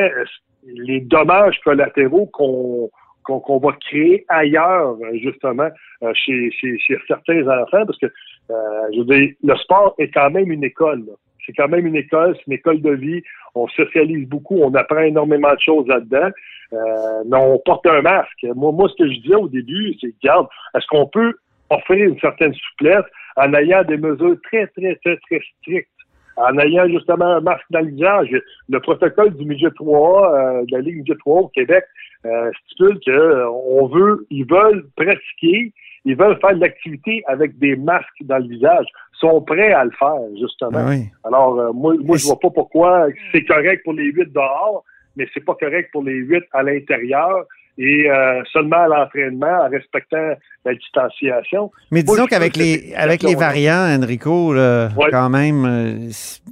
les 0.66 1.02
dommages 1.02 1.60
collatéraux 1.64 2.28
qu'on 2.28 2.90
qu'on 3.26 3.58
va 3.58 3.72
créer 3.74 4.24
ailleurs, 4.28 4.98
justement, 5.16 5.70
euh, 6.04 6.14
chez, 6.14 6.52
chez, 6.52 6.78
chez 6.78 6.96
certains 7.08 7.42
enfants, 7.48 7.84
parce 7.86 7.98
que, 7.98 8.06
euh, 8.06 8.54
je 8.94 9.00
veux 9.00 9.06
dire, 9.06 9.34
le 9.44 9.56
sport 9.56 9.96
est 9.98 10.10
quand 10.10 10.30
même 10.30 10.52
une 10.52 10.64
école. 10.64 11.06
C'est 11.46 11.54
quand 11.54 11.68
même 11.68 11.86
une 11.86 11.96
école, 11.96 12.36
c'est 12.36 12.48
une 12.48 12.54
école 12.54 12.82
de 12.82 12.92
vie. 12.92 13.24
On 13.56 13.68
socialise 13.70 14.28
beaucoup, 14.28 14.58
on 14.58 14.74
apprend 14.76 15.00
énormément 15.00 15.54
de 15.54 15.60
choses 15.60 15.88
là-dedans. 15.88 16.30
Euh, 16.74 17.24
mais 17.28 17.38
on 17.38 17.60
porte 17.60 17.86
un 17.88 18.02
masque. 18.02 18.44
Moi, 18.56 18.72
moi, 18.72 18.90
ce 18.90 19.04
que 19.04 19.12
je 19.12 19.20
disais 19.20 19.36
au 19.36 19.48
début, 19.48 19.96
c'est, 20.02 20.14
regarde, 20.22 20.48
est-ce 20.76 20.86
qu'on 20.88 21.08
peut 21.08 21.34
offrir 21.70 22.10
une 22.10 22.20
certaine 22.20 22.54
souplesse 22.54 23.06
en 23.38 23.54
ayant 23.54 23.84
des 23.84 23.98
mesures 23.98 24.38
très, 24.44 24.68
très, 24.68 24.96
très, 24.96 25.18
très 25.18 25.40
strictes? 25.60 25.90
En 26.38 26.58
ayant 26.60 26.88
justement 26.88 27.26
un 27.26 27.42
masque 27.42 27.66
dans 27.70 27.82
le 27.82 27.92
visage. 27.92 28.30
Le 28.70 28.80
protocole 28.80 29.34
du 29.36 29.46
midget 29.46 29.68
3A, 29.68 30.60
euh, 30.60 30.66
de 30.66 30.72
la 30.72 30.80
Ligue 30.80 30.98
midget 30.98 31.14
3A 31.14 31.44
au 31.44 31.48
Québec, 31.50 31.86
euh, 32.26 32.52
stipule 32.66 33.00
que 33.06 33.12
euh, 33.12 33.50
on 33.50 33.88
veut, 33.88 34.26
ils 34.32 34.46
veulent 34.46 34.86
pratiquer, 34.96 35.72
ils 36.06 36.16
veulent 36.16 36.38
faire 36.40 36.56
de 36.56 36.62
l'activité 36.62 37.24
avec 37.28 37.58
des 37.60 37.76
masques 37.76 38.22
dans 38.22 38.38
le 38.38 38.48
visage. 38.48 38.86
Ils 39.14 39.20
sont 39.20 39.42
prêts 39.42 39.72
à 39.72 39.86
le 39.86 39.92
faire, 39.92 40.18
justement. 40.40 40.72
Ben 40.72 40.90
oui. 40.90 41.06
Alors, 41.24 41.60
euh, 41.60 41.72
moi, 41.72 41.94
moi 42.04 42.18
je 42.18 42.26
vois 42.26 42.40
pas 42.40 42.50
pourquoi 42.50 43.08
c'est 43.32 43.44
correct 43.46 43.84
pour 43.84 43.94
les 43.94 44.06
huit 44.06 44.32
dehors, 44.34 44.84
mais 45.16 45.28
c'est 45.34 45.46
pas 45.46 45.56
correct 45.56 45.90
pour 45.92 46.04
les 46.04 46.14
huit 46.14 46.44
à 46.52 46.64
l'intérieur 46.64 47.46
et 47.78 48.10
euh, 48.10 48.42
seulement 48.54 48.78
à 48.84 48.88
l'entraînement 48.88 49.66
en 49.66 49.70
respectant 49.70 50.34
la 50.64 50.74
distanciation. 50.74 51.72
Mais 51.92 52.04
disons 52.04 52.26
qu'avec 52.26 52.56
les, 52.56 52.94
avec 52.96 53.22
les 53.24 53.36
variants, 53.36 53.86
Enrico, 54.02 54.54
là, 54.54 54.90
Ouais. 54.98 55.10
quand 55.12 55.30
même, 55.30 55.66
euh, 55.66 56.10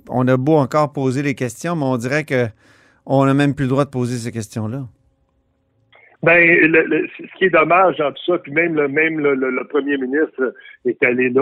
on 0.10 0.28
a 0.28 0.36
beau 0.38 0.56
encore 0.58 0.92
poser 0.92 1.24
les 1.24 1.34
questions, 1.36 1.76
mais 1.76 1.86
on 1.86 1.98
dirait 1.98 2.24
que 2.26 2.48
on 3.06 3.26
n'a 3.26 3.34
même 3.34 3.54
plus 3.56 3.64
le 3.66 3.70
droit 3.70 3.86
de 3.86 3.90
poser 3.90 4.18
ces 4.18 4.32
questions-là. 4.32 4.84
Ben, 6.24 6.40
le- 6.40 6.84
le- 6.86 7.08
ce 7.18 7.38
qui 7.38 7.46
est 7.46 7.50
dommage 7.50 7.98
dans 7.98 8.12
tout 8.14 8.24
ça, 8.26 8.38
puis 8.38 8.54
même 8.54 8.76
le 8.76 8.88
même 8.88 9.20
le, 9.20 9.68
premier 9.68 9.98
ministre 9.98 10.54
est 10.86 11.04
allé 11.04 11.30
là 11.30 11.42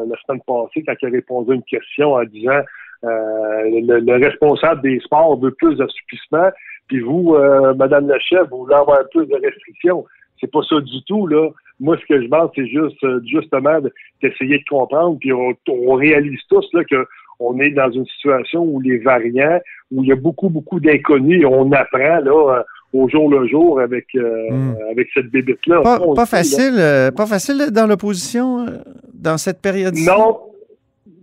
euh, 0.00 0.06
la 0.08 0.16
semaine 0.26 0.42
passée 0.44 0.82
quand 0.84 0.94
il 1.00 1.06
a 1.06 1.10
répondu 1.12 1.52
à 1.52 1.54
une 1.54 1.62
question 1.62 2.14
en 2.14 2.24
disant 2.24 2.60
euh, 3.04 3.62
le, 3.64 4.00
le 4.00 4.24
responsable 4.26 4.82
des 4.82 4.98
sports 5.00 5.38
veut 5.38 5.52
plus 5.52 5.76
d'assouplissement, 5.76 6.48
puis 6.88 7.00
vous, 7.00 7.34
euh, 7.34 7.74
Madame 7.74 8.08
la 8.08 8.18
chef, 8.18 8.48
vous 8.50 8.64
voulez 8.64 8.74
avoir 8.74 8.98
plus 9.10 9.26
de 9.26 9.34
restrictions. 9.34 10.04
C'est 10.40 10.50
pas 10.50 10.60
ça 10.68 10.80
du 10.80 11.02
tout, 11.06 11.26
là. 11.26 11.50
Moi, 11.80 11.96
ce 12.00 12.06
que 12.06 12.20
je 12.20 12.28
pense, 12.28 12.50
c'est 12.56 12.66
juste 12.66 13.02
euh, 13.04 13.20
justement 13.24 13.80
de- 13.80 13.92
d'essayer 14.22 14.58
de 14.58 14.64
comprendre, 14.68 15.16
puis 15.20 15.32
on, 15.32 15.52
on 15.68 15.94
réalise 15.94 16.40
tous 16.48 16.66
là 16.72 16.82
que 16.84 17.06
on 17.40 17.60
est 17.60 17.70
dans 17.70 17.90
une 17.90 18.06
situation 18.06 18.64
où 18.64 18.80
les 18.80 18.98
variants, 18.98 19.60
où 19.92 20.02
il 20.02 20.08
y 20.08 20.12
a 20.12 20.16
beaucoup, 20.16 20.48
beaucoup 20.48 20.80
d'inconnus 20.80 21.42
et 21.42 21.46
on 21.46 21.70
apprend 21.70 22.18
là 22.20 22.64
au 22.92 23.08
jour 23.08 23.30
le 23.30 23.46
jour 23.46 23.80
avec 23.80 24.06
hmm. 24.14 24.72
avec 24.90 25.08
cette 25.14 25.30
bébête-là. 25.30 25.82
Pas, 26.16 26.26
facile, 26.26 27.12
pas 27.16 27.26
facile 27.26 27.70
dans 27.70 27.86
l'opposition 27.86 28.66
dans 29.14 29.38
cette 29.38 29.60
période. 29.62 29.94
-ci. 29.94 30.06
Non, 30.08 30.38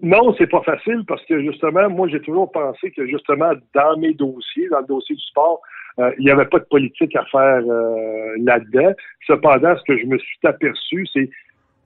non, 0.01 0.36
c'est 0.38 0.48
pas 0.48 0.62
facile 0.62 1.04
parce 1.08 1.24
que 1.25 1.42
justement, 1.42 1.89
moi, 1.89 2.08
j'ai 2.08 2.22
toujours 2.22 2.51
pensé 2.51 2.92
que 2.92 3.06
justement, 3.08 3.51
dans 3.74 3.98
mes 3.98 4.13
dossiers, 4.13 4.68
dans 4.70 4.80
le 4.80 4.88
dossier 4.88 5.15
du 5.15 5.24
sport, 5.24 5.62
euh, 6.00 6.12
il 6.20 6.25
n'y 6.25 6.32
avait 6.32 6.46
pas 6.46 6.60
de 6.60 6.65
politique 6.65 7.15
à 7.15 7.25
faire 7.25 7.62
euh, 7.68 8.36
là-dedans. 8.39 8.92
Cependant, 9.25 9.75
ce 9.77 9.84
que 9.84 9.98
je 9.98 10.06
me 10.06 10.18
suis 10.18 10.38
aperçu, 10.44 11.08
c'est 11.13 11.30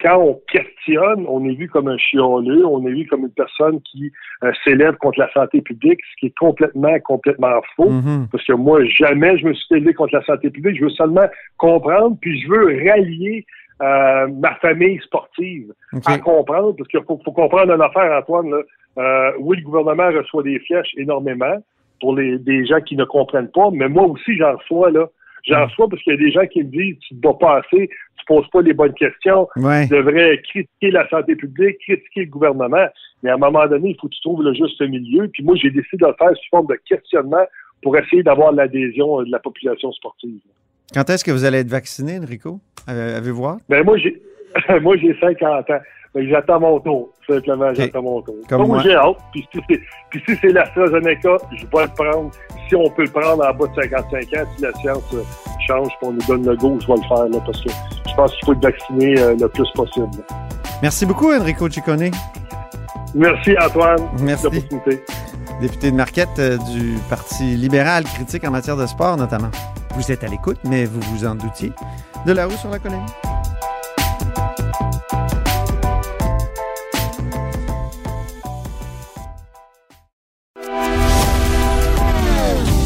quand 0.02 0.18
on 0.18 0.42
questionne, 0.52 1.26
on 1.28 1.48
est 1.48 1.54
vu 1.54 1.68
comme 1.68 1.90
un 1.90 1.98
chioleux, 1.98 2.66
on 2.66 2.86
est 2.88 2.92
vu 2.92 3.06
comme 3.08 3.24
une 3.24 3.32
personne 3.32 3.82
qui 3.82 4.12
euh, 4.44 4.52
s'élève 4.64 4.96
contre 4.96 5.20
la 5.20 5.32
santé 5.34 5.62
publique, 5.62 6.00
ce 6.12 6.20
qui 6.20 6.26
est 6.28 6.38
complètement, 6.38 6.98
complètement 7.02 7.62
faux. 7.76 7.90
Mm-hmm. 7.90 8.30
Parce 8.32 8.46
que 8.46 8.54
moi, 8.54 8.84
jamais 8.86 9.38
je 9.38 9.48
me 9.48 9.54
suis 9.54 9.76
élevé 9.76 9.94
contre 9.94 10.16
la 10.16 10.24
santé 10.24 10.50
publique. 10.50 10.78
Je 10.78 10.86
veux 10.86 10.92
seulement 10.92 11.28
comprendre, 11.58 12.18
puis 12.22 12.42
je 12.42 12.50
veux 12.50 12.90
rallier 12.90 13.46
euh, 13.82 14.28
ma 14.28 14.56
famille 14.56 15.00
sportive 15.00 15.74
à 16.06 16.18
comprendre, 16.18 16.76
parce 16.76 16.90
qu'il 16.90 17.00
faut, 17.08 17.18
comprendre 17.18 17.74
une 17.74 17.82
affaire, 17.82 18.12
Antoine. 18.18 18.50
Là. 18.50 18.62
Euh, 18.98 19.32
oui, 19.40 19.58
le 19.58 19.64
gouvernement 19.64 20.08
reçoit 20.08 20.44
des 20.44 20.60
fièches 20.60 20.94
énormément 20.98 21.56
pour 22.02 22.16
les 22.16 22.38
des 22.40 22.66
gens 22.66 22.82
qui 22.82 22.96
ne 22.96 23.06
comprennent 23.06 23.52
pas, 23.52 23.70
mais 23.72 23.88
moi 23.88 24.06
aussi, 24.06 24.36
j'en 24.38 24.56
reçois, 24.58 24.92
là. 24.92 25.08
J'en 25.48 25.66
reçois 25.66 25.88
parce 25.88 26.02
qu'il 26.04 26.14
y 26.14 26.16
a 26.16 26.20
des 26.20 26.32
gens 26.32 26.46
qui 26.48 26.60
me 26.60 26.70
disent 26.70 26.98
tu 27.00 27.14
ne 27.14 27.22
te 27.22 27.28
bats 27.28 27.38
pas 27.40 27.60
assez, 27.60 27.88
tu 27.88 28.26
poses 28.28 28.48
pas 28.50 28.62
les 28.62 28.74
bonnes 28.74 28.94
questions, 28.94 29.48
tu 29.56 29.62
devrais 29.62 30.38
critiquer 30.42 30.92
la 30.92 31.08
santé 31.08 31.36
publique, 31.36 31.78
critiquer 31.80 32.22
le 32.22 32.30
gouvernement. 32.30 32.88
Mais 33.24 33.30
à 33.30 33.36
un 33.36 33.38
moment 33.38 33.66
donné, 33.68 33.92
il 33.92 33.96
faut 34.00 34.08
que 34.08 34.14
tu 34.14 34.22
trouves 34.22 34.44
le 34.44 34.54
juste 34.54 34.82
milieu. 34.82 35.30
Puis 35.30 35.44
moi, 35.44 35.56
j'ai 35.56 35.72
décidé 35.72 35.98
de 35.98 36.08
le 36.08 36.14
faire 36.18 36.30
sous 36.32 36.50
forme 36.50 36.68
de 36.68 36.78
questionnement 36.86 37.46
pour 37.82 37.98
essayer 37.98 38.24
d'avoir 38.24 38.52
l'adhésion 38.52 39.22
de 39.24 39.32
la 39.32 39.40
population 39.40 39.92
sportive. 39.94 40.42
Quand 40.94 41.10
est-ce 41.10 41.24
que 41.24 41.32
vous 41.32 41.46
allez 41.46 41.60
être 41.60 41.70
vacciné, 41.70 42.18
Enrico? 42.18 42.60
Avez-vous? 42.90 43.60
Ben 43.70 43.84
moi, 43.84 43.98
j'ai 43.98 44.22
moi 44.82 44.96
j'ai 44.98 45.16
50 45.20 45.70
ans. 45.70 45.80
J'attends 46.16 46.60
mon 46.60 46.80
tour. 46.80 47.10
Simplement, 47.28 47.74
j'attends 47.74 48.02
mon 48.02 48.22
tour. 48.22 48.36
Comme 48.50 48.68
moi. 48.68 48.82
j'ai 48.84 48.96
hâte. 48.96 49.18
Puis 49.32 49.48
si 49.54 49.62
c'est, 49.70 50.36
si 50.40 50.52
l'AstraZeneca, 50.52 51.38
je 51.52 51.66
vais 51.66 51.84
le 51.84 51.94
prendre. 51.96 52.32
Si 52.68 52.76
on 52.76 52.90
peut 52.90 53.04
le 53.04 53.12
prendre 53.12 53.46
en 53.46 53.54
bas 53.54 53.68
de 53.68 53.82
55 53.82 54.14
ans, 54.22 54.48
si 54.56 54.64
la 54.64 54.74
science 54.74 55.14
euh, 55.14 55.22
change 55.68 55.88
et 55.88 56.06
on 56.06 56.14
nous 56.14 56.22
donne 56.28 56.46
le 56.46 56.56
go, 56.56 56.78
je 56.82 56.88
vais 56.88 56.96
le 56.96 57.08
faire. 57.08 57.28
Là, 57.30 57.40
parce 57.46 57.64
que 57.64 57.70
je 58.10 58.16
pense 58.16 58.36
qu'il 58.36 58.46
faut 58.46 58.54
être 58.54 58.64
vacciné 58.64 59.20
euh, 59.20 59.36
le 59.40 59.48
plus 59.50 59.70
possible. 59.76 60.10
Merci 60.82 61.06
beaucoup, 61.06 61.32
Enrico 61.32 61.70
Ciccone. 61.70 62.10
Merci, 63.14 63.56
Antoine. 63.60 64.10
Merci. 64.22 64.48
Député 65.62 65.92
de 65.92 65.96
Marquette 65.96 66.40
euh, 66.40 66.58
du 66.72 66.96
Parti 67.10 67.44
libéral, 67.44 68.04
critique 68.06 68.46
en 68.46 68.52
matière 68.52 68.78
de 68.78 68.86
sport 68.86 69.18
notamment. 69.18 69.52
Vous 69.96 70.12
êtes 70.12 70.24
à 70.24 70.28
l'écoute, 70.28 70.60
mais 70.64 70.86
vous 70.86 71.02
vous 71.02 71.26
en 71.26 71.36
doutiez, 71.36 71.72
de 72.26 72.32
la 72.34 72.46
roue 72.46 72.58
sur 72.58 72.70
la 72.70 72.80
colline. 72.80 73.06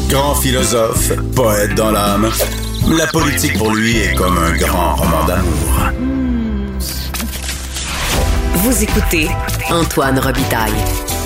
Grand 0.08 0.34
philosophe, 0.36 1.12
poète 1.34 1.74
dans 1.74 1.90
l'âme, 1.90 2.30
la 2.96 3.06
politique 3.08 3.58
pour 3.58 3.74
lui 3.74 3.98
est 3.98 4.14
comme 4.14 4.38
un 4.38 4.56
grand 4.56 4.94
roman 4.94 5.24
d'amour. 5.24 5.90
Vous 8.54 8.82
écoutez 8.82 9.28
Antoine 9.70 10.18
Robitaille. 10.18 10.72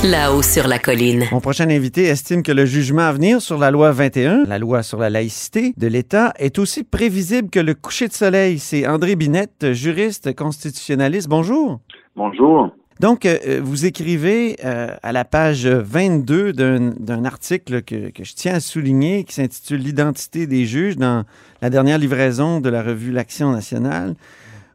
Là-haut 0.04 0.42
sur 0.42 0.68
la 0.68 0.78
colline. 0.78 1.24
Mon 1.32 1.40
prochain 1.40 1.68
invité 1.68 2.04
estime 2.04 2.44
que 2.44 2.52
le 2.52 2.64
jugement 2.66 3.02
à 3.02 3.12
venir 3.12 3.42
sur 3.42 3.58
la 3.58 3.72
loi 3.72 3.90
21, 3.90 4.44
la 4.44 4.60
loi 4.60 4.84
sur 4.84 4.96
la 4.98 5.10
laïcité 5.10 5.74
de 5.76 5.88
l'État, 5.88 6.32
est 6.38 6.60
aussi 6.60 6.84
prévisible 6.84 7.50
que 7.50 7.58
le 7.58 7.74
coucher 7.74 8.06
de 8.06 8.12
soleil. 8.12 8.60
C'est 8.60 8.86
André 8.86 9.16
Binette, 9.16 9.72
juriste 9.72 10.36
constitutionnaliste. 10.36 11.28
Bonjour. 11.28 11.80
Bonjour. 12.14 12.70
Donc, 13.00 13.26
euh, 13.26 13.60
vous 13.60 13.86
écrivez 13.86 14.56
euh, 14.64 14.94
à 15.02 15.10
la 15.10 15.24
page 15.24 15.66
22 15.66 16.52
d'un 16.52 17.24
article 17.24 17.82
que, 17.82 18.10
que, 18.10 18.22
je 18.22 18.34
tiens 18.34 18.54
à 18.54 18.60
souligner 18.60 19.24
qui 19.24 19.34
s'intitule 19.34 19.80
L'identité 19.80 20.46
des 20.46 20.64
juges 20.64 20.96
dans 20.96 21.24
la 21.60 21.70
dernière 21.70 21.98
livraison 21.98 22.60
de 22.60 22.68
la 22.68 22.84
revue 22.84 23.10
L'Action 23.10 23.50
nationale 23.50 24.14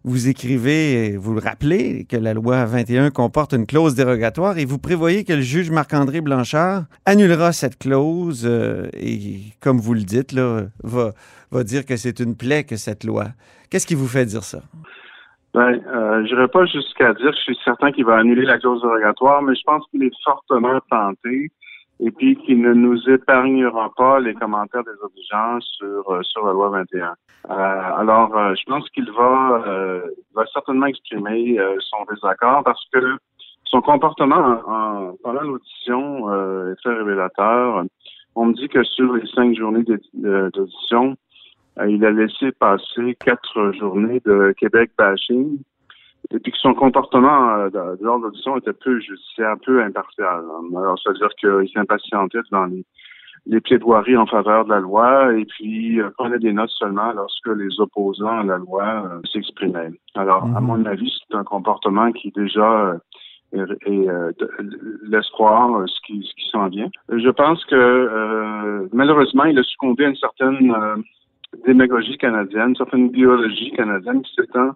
vous 0.06 0.28
écrivez, 0.28 1.16
vous 1.16 1.34
le 1.34 1.40
rappelez, 1.40 2.06
que 2.06 2.18
la 2.18 2.34
loi 2.34 2.66
21 2.66 3.10
comporte 3.10 3.54
une 3.54 3.66
clause 3.66 3.96
dérogatoire 3.96 4.58
et 4.58 4.66
vous 4.66 4.78
prévoyez 4.78 5.24
que 5.24 5.34
le 5.34 5.42
juge 5.42 5.72
Marc-André 5.72 6.20
Blanchard 6.20 6.84
annulera 7.06 7.54
cette 7.54 7.80
clause 7.80 8.46
euh, 8.46 8.90
et, 8.94 9.40
comme 9.62 9.78
vous 9.78 9.94
le 9.94 10.02
dites, 10.02 10.34
là, 10.34 10.64
va, 10.84 11.12
va 11.52 11.64
dire 11.64 11.86
que 11.86 11.96
c'est 11.96 12.20
une 12.20 12.36
plaie 12.36 12.66
que 12.66 12.76
cette 12.76 13.06
loi. 13.06 13.28
Qu'est-ce 13.70 13.88
qui 13.88 13.96
vous 13.96 14.08
fait 14.08 14.26
dire 14.26 14.44
ça? 14.44 14.60
Ben, 15.54 15.80
euh, 15.88 16.26
je 16.26 16.46
pas 16.48 16.66
jusqu'à 16.66 17.14
dire 17.14 17.30
que 17.30 17.38
je 17.38 17.42
suis 17.42 17.58
certain 17.64 17.92
qu'il 17.92 18.06
va 18.06 18.18
annuler 18.18 18.44
la 18.44 18.58
clause 18.58 18.82
dérogatoire, 18.82 19.42
mais 19.42 19.56
je 19.56 19.62
pense 19.66 19.84
qu'il 19.92 20.04
est 20.04 20.12
fortement 20.24 20.80
tenté 20.90 21.52
et 22.00 22.12
puis 22.12 22.36
qui 22.38 22.56
ne 22.56 22.74
nous 22.74 23.10
épargnera 23.10 23.92
pas 23.96 24.20
les 24.20 24.34
commentaires 24.34 24.84
des 24.84 25.00
auditions 25.02 25.62
sur, 25.62 26.12
euh, 26.12 26.22
sur 26.24 26.46
la 26.46 26.54
loi 26.54 26.70
21. 26.70 27.06
Euh, 27.06 27.14
alors, 27.50 28.36
euh, 28.36 28.54
je 28.56 28.64
pense 28.66 28.90
qu'il 28.90 29.10
va, 29.12 29.64
va 30.34 30.46
certainement 30.54 30.88
exprimer 30.88 31.58
son 31.80 31.98
désaccord 32.14 32.64
parce 32.64 32.84
que 32.92 33.18
son 33.66 33.82
comportement 33.82 34.62
en, 34.68 35.14
pendant 35.24 35.42
l'audition 35.42 36.32
est 36.72 36.76
très 36.76 36.96
révélateur. 36.96 37.84
On 38.36 38.46
me 38.48 38.54
dit 38.54 38.68
que 38.68 38.84
sur 38.84 39.14
les 39.14 39.28
cinq 39.28 39.56
journées 39.56 39.84
d'audition, 40.14 41.16
il 41.88 42.04
a 42.06 42.12
laissé 42.12 42.52
passer 42.52 43.16
quatre 43.24 43.72
journées 43.74 44.22
de 44.26 44.54
Québec 44.58 44.92
bashing 44.98 45.60
et 46.32 46.40
puis 46.40 46.52
que 46.52 46.58
son 46.58 46.74
comportement 46.74 47.56
euh, 47.56 47.70
lors 48.02 48.20
de 48.20 48.24
l'audition 48.24 48.58
était 48.58 48.74
peu 48.74 49.00
judiciaire, 49.00 49.56
peu 49.66 49.82
impartial. 49.82 50.44
Alors, 50.76 51.00
c'est-à-dire 51.00 51.30
qu'il 51.40 51.70
s'impatientait 51.74 52.40
dans 52.52 52.66
les, 52.66 52.86
les 53.46 53.60
plaidoiries 53.60 54.18
en 54.18 54.26
faveur 54.26 54.66
de 54.66 54.70
la 54.70 54.80
loi 54.80 55.34
et 55.34 55.46
puis 55.46 56.00
euh, 56.00 56.10
prenait 56.18 56.40
des 56.40 56.54
notes 56.54 56.72
seulement 56.72 57.12
lorsque 57.12 57.48
les 57.48 57.80
opposants 57.80 58.40
à 58.40 58.44
la 58.44 58.58
loi 58.58 58.84
euh, 58.84 59.20
s'exprimaient. 59.32 59.92
Alors, 60.16 60.44
à 60.44 60.62
mhm. 60.62 60.68
mon 60.68 60.86
avis, 60.86 61.12
c'est 61.28 61.36
un 61.36 61.44
comportement 61.44 62.12
qui 62.12 62.32
déjà 62.32 62.98
et 63.56 64.08
laisse 65.04 65.30
croire 65.30 65.84
ce 65.88 66.00
qui, 66.08 66.28
ce 66.28 66.34
qui 66.34 66.50
s'en 66.50 66.70
vient. 66.70 66.90
Je 67.08 67.30
pense 67.30 67.64
que 67.66 68.90
malheureusement, 68.92 69.44
il 69.44 69.60
a 69.60 69.62
succombé 69.62 70.06
à 70.06 70.10
une 70.10 70.16
certaine 70.16 70.74
démagogie 71.68 72.18
canadienne, 72.18 72.70
une 72.70 72.76
certaine 72.76 73.12
biologie 73.12 73.72
canadienne 73.74 74.24
qui 74.24 74.34
s'étend 74.34 74.72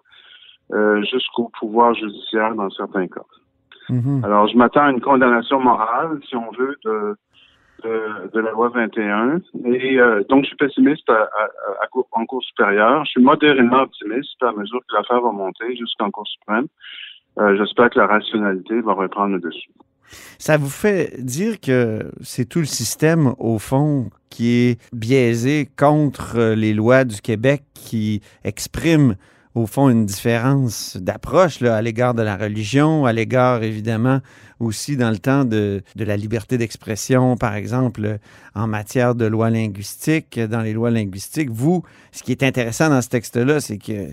euh, 0.72 1.02
jusqu'au 1.02 1.50
pouvoir 1.58 1.94
judiciaire 1.94 2.54
dans 2.54 2.70
certains 2.70 3.06
cas. 3.06 3.24
Mhm. 3.88 4.22
Alors, 4.24 4.48
je 4.48 4.56
m'attends 4.56 4.84
à 4.84 4.90
une 4.90 5.00
condamnation 5.00 5.60
morale, 5.60 6.20
si 6.28 6.36
on 6.36 6.50
veut, 6.50 6.76
de, 6.84 7.16
de, 7.84 8.40
la 8.40 8.50
loi 8.50 8.68
21. 8.68 9.40
Et 9.64 9.98
euh, 9.98 10.22
donc, 10.28 10.42
je 10.42 10.48
suis 10.48 10.56
pessimiste 10.56 11.08
à, 11.08 11.28
en 12.12 12.26
Cour 12.26 12.42
supérieure. 12.42 13.04
Je 13.06 13.12
suis 13.12 13.22
modérément 13.22 13.82
optimiste 13.82 14.42
à 14.42 14.52
mesure 14.52 14.80
que 14.88 14.94
l'affaire 14.94 15.20
va 15.20 15.32
monter 15.32 15.76
jusqu'en 15.76 16.10
Cour 16.10 16.26
suprême. 16.26 16.66
Euh, 17.38 17.56
j'espère 17.56 17.90
que 17.90 17.98
la 17.98 18.06
rationalité 18.06 18.80
va 18.80 18.94
reprendre 18.94 19.34
le 19.34 19.40
dessus. 19.40 19.70
Ça 20.38 20.56
vous 20.56 20.70
fait 20.70 21.22
dire 21.22 21.60
que 21.60 22.10
c'est 22.22 22.48
tout 22.48 22.60
le 22.60 22.64
système, 22.64 23.34
au 23.38 23.58
fond, 23.58 24.10
qui 24.30 24.50
est 24.50 24.94
biaisé 24.94 25.68
contre 25.78 26.54
les 26.54 26.72
lois 26.72 27.04
du 27.04 27.20
Québec 27.20 27.62
qui 27.74 28.22
expriment 28.44 29.14
au 29.54 29.66
fond, 29.66 29.88
une 29.88 30.06
différence 30.06 30.96
d'approche 30.96 31.62
à 31.62 31.82
l'égard 31.82 32.14
de 32.14 32.22
la 32.22 32.36
religion, 32.36 33.06
à 33.06 33.12
l'égard, 33.12 33.62
évidemment, 33.62 34.20
aussi 34.60 34.96
dans 34.96 35.10
le 35.10 35.18
temps 35.18 35.44
de, 35.44 35.82
de 35.96 36.04
la 36.04 36.16
liberté 36.16 36.58
d'expression, 36.58 37.36
par 37.36 37.54
exemple, 37.54 38.18
en 38.54 38.66
matière 38.66 39.14
de 39.14 39.24
loi 39.24 39.50
linguistique, 39.50 40.38
dans 40.38 40.60
les 40.60 40.72
lois 40.72 40.90
linguistiques. 40.90 41.50
Vous, 41.50 41.82
ce 42.12 42.22
qui 42.22 42.32
est 42.32 42.42
intéressant 42.42 42.88
dans 42.90 43.02
ce 43.02 43.08
texte-là, 43.08 43.60
c'est 43.60 43.78
que 43.78 44.10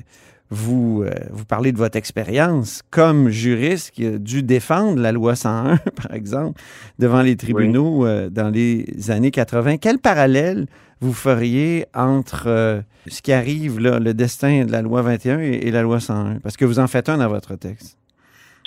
vous, 0.50 1.04
euh, 1.04 1.12
vous 1.32 1.46
parlez 1.46 1.72
de 1.72 1.78
votre 1.78 1.98
expérience 1.98 2.82
comme 2.92 3.30
juriste 3.30 3.92
qui 3.92 4.06
a 4.06 4.18
dû 4.18 4.44
défendre 4.44 5.02
la 5.02 5.12
loi 5.12 5.36
101, 5.36 5.78
par 5.96 6.14
exemple, 6.14 6.62
devant 7.00 7.22
les 7.22 7.36
tribunaux 7.36 8.06
euh, 8.06 8.30
dans 8.30 8.50
les 8.50 8.86
années 9.10 9.32
80. 9.32 9.78
Quel 9.78 10.00
parallèle 10.00 10.68
vous 11.02 11.14
feriez 11.14 11.86
entre 11.94 12.48
euh, 12.48 12.82
ce 13.08 13.22
qui 13.22 13.32
arrive, 13.32 13.80
là, 13.80 14.00
le 14.00 14.14
destin 14.14 14.66
de 14.66 14.72
la 14.72 14.82
loi 14.82 15.02
21 15.02 15.40
et, 15.40 15.72
la 15.72 15.82
loi 15.82 16.00
101? 16.00 16.40
Parce 16.40 16.58
que 16.58 16.66
vous 16.66 16.80
en 16.80 16.88
faites 16.88 17.10
un 17.10 17.18
dans 17.18 17.28
votre 17.28 17.56
texte. 17.56 17.98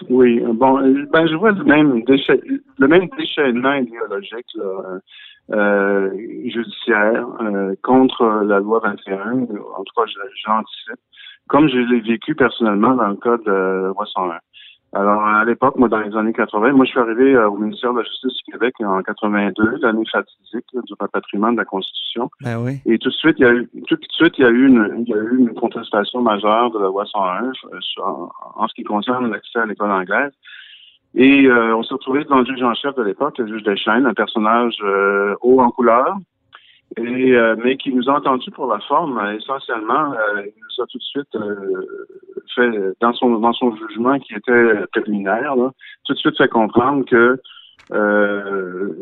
Oui, 0.08 0.40
bon, 0.40 0.80
ben, 1.10 1.26
je 1.26 1.34
vois 1.34 1.50
le 1.50 1.64
même, 1.64 2.04
le 2.06 2.86
même 2.86 3.08
déchaînement 3.18 3.74
idéologique 3.74 4.46
là, 4.54 6.10
judiciaire 6.44 7.26
contre 7.82 8.44
la 8.44 8.60
loi 8.60 8.80
21. 8.84 9.32
En 9.76 9.82
tout 9.82 9.94
cas, 9.96 10.04
j'anticipe 10.44 11.00
comme 11.48 11.68
je 11.68 11.78
l'ai 11.78 12.00
vécu 12.00 12.34
personnellement 12.34 12.94
dans 12.94 13.08
le 13.08 13.16
cas 13.16 13.36
de 13.38 13.88
loi 13.88 14.06
101. 14.06 14.38
Alors, 14.94 15.22
à 15.22 15.44
l'époque, 15.44 15.76
moi, 15.76 15.88
dans 15.88 16.00
les 16.00 16.16
années 16.16 16.32
80, 16.32 16.72
moi, 16.72 16.86
je 16.86 16.90
suis 16.90 16.98
arrivé 17.00 17.34
euh, 17.34 17.50
au 17.50 17.58
ministère 17.58 17.92
de 17.92 17.98
la 17.98 18.04
Justice 18.04 18.32
du 18.32 18.52
Québec 18.52 18.74
en 18.80 19.02
82, 19.02 19.78
l'année 19.82 20.04
fatidique 20.10 20.64
là, 20.72 20.80
du 20.82 20.94
rapatriement 20.98 21.52
de 21.52 21.58
la 21.58 21.66
Constitution. 21.66 22.30
Ben 22.40 22.56
oui. 22.58 22.80
Et 22.86 22.98
tout 22.98 23.10
de 23.10 23.14
suite, 23.14 23.36
il 23.38 23.42
y 23.42 23.46
a 23.46 23.52
eu, 23.52 23.68
tout 23.86 23.96
de 23.96 24.06
suite, 24.10 24.34
il 24.38 24.44
y 24.44 24.46
a 24.46 24.50
eu 24.50 24.66
une, 24.66 25.04
il 25.06 25.08
y 25.08 25.14
a 25.14 25.22
eu 25.22 25.38
une 25.38 25.54
contestation 25.54 26.22
majeure 26.22 26.70
de 26.70 26.78
la 26.78 26.86
loi 26.86 27.04
101 27.04 27.44
euh, 27.44 27.80
en, 28.02 28.30
en 28.56 28.68
ce 28.68 28.74
qui 28.74 28.82
concerne 28.82 29.30
l'accès 29.30 29.58
à 29.58 29.66
l'école 29.66 29.90
anglaise. 29.90 30.32
Et 31.14 31.46
euh, 31.46 31.74
on 31.74 31.82
s'est 31.82 31.94
retrouvé 31.94 32.24
devant 32.24 32.40
le 32.40 32.44
juge 32.44 32.62
en 32.62 32.74
chef 32.74 32.94
de 32.94 33.02
l'époque, 33.02 33.38
le 33.38 33.48
juge 33.48 33.62
Deschênes, 33.62 34.06
un 34.06 34.14
personnage 34.14 34.76
euh, 34.82 35.34
haut 35.40 35.60
en 35.60 35.70
couleur, 35.70 36.16
et 36.96 37.32
euh, 37.32 37.56
mais 37.62 37.76
qui 37.76 37.92
nous 37.92 38.08
a 38.08 38.14
entendus 38.14 38.50
pour 38.50 38.66
la 38.66 38.80
forme. 38.80 39.18
Euh, 39.18 39.36
Essentiellement, 39.36 40.12
euh, 40.12 40.42
il 40.46 40.52
nous 40.56 40.82
a 40.82 40.86
tout 40.86 40.98
de 40.98 41.02
suite 41.02 41.34
euh, 41.34 41.86
fait 42.54 42.70
dans 43.00 43.12
son 43.12 43.38
dans 43.38 43.52
son 43.52 43.76
jugement 43.76 44.18
qui 44.18 44.34
était 44.34 44.86
préliminaire, 44.92 45.54
là, 45.56 45.70
tout 46.04 46.14
de 46.14 46.18
suite 46.18 46.36
fait 46.36 46.48
comprendre 46.48 47.04
que 47.04 47.40
euh, 47.90 48.92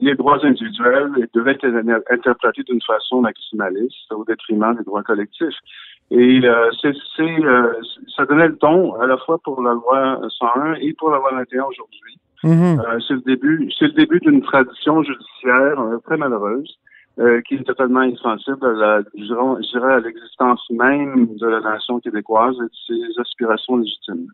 les 0.00 0.14
droits 0.14 0.44
individuels 0.44 1.28
devaient 1.32 1.52
être 1.52 2.10
interprétés 2.10 2.62
d'une 2.64 2.82
façon 2.82 3.22
maximaliste 3.22 4.12
au 4.12 4.24
détriment 4.24 4.74
des 4.76 4.84
droits 4.84 5.02
collectifs. 5.02 5.56
Et 6.10 6.40
euh, 6.44 6.70
c'est, 6.80 6.92
c'est, 7.16 7.44
euh, 7.44 7.72
ça 8.14 8.26
donnait 8.26 8.48
le 8.48 8.56
ton 8.58 8.94
à 9.00 9.06
la 9.06 9.16
fois 9.16 9.38
pour 9.42 9.62
la 9.62 9.72
loi 9.72 10.20
101 10.38 10.74
et 10.74 10.92
pour 10.92 11.10
la 11.10 11.16
loi 11.18 11.30
21 11.32 11.64
aujourd'hui. 11.64 12.18
Mhm. 12.44 12.80
Euh, 12.80 12.98
c'est 13.06 13.14
le 13.14 13.20
début, 13.20 13.70
c'est 13.78 13.86
le 13.86 13.92
début 13.92 14.20
d'une 14.20 14.42
tradition 14.42 15.02
judiciaire 15.02 15.78
très 16.04 16.18
malheureuse. 16.18 16.78
Euh, 17.18 17.40
qui 17.46 17.54
est 17.54 17.64
totalement 17.64 18.00
insensible 18.00 18.64
à 18.64 18.72
la, 18.72 19.02
je 19.14 19.70
dirais, 19.72 19.92
à 19.94 20.00
l'existence 20.00 20.60
même 20.70 21.28
de 21.36 21.46
la 21.46 21.60
nation 21.60 22.00
québécoise 22.00 22.56
et 22.58 22.64
de 22.64 22.70
ses 22.86 23.20
aspirations 23.20 23.76
légitimes. 23.76 24.28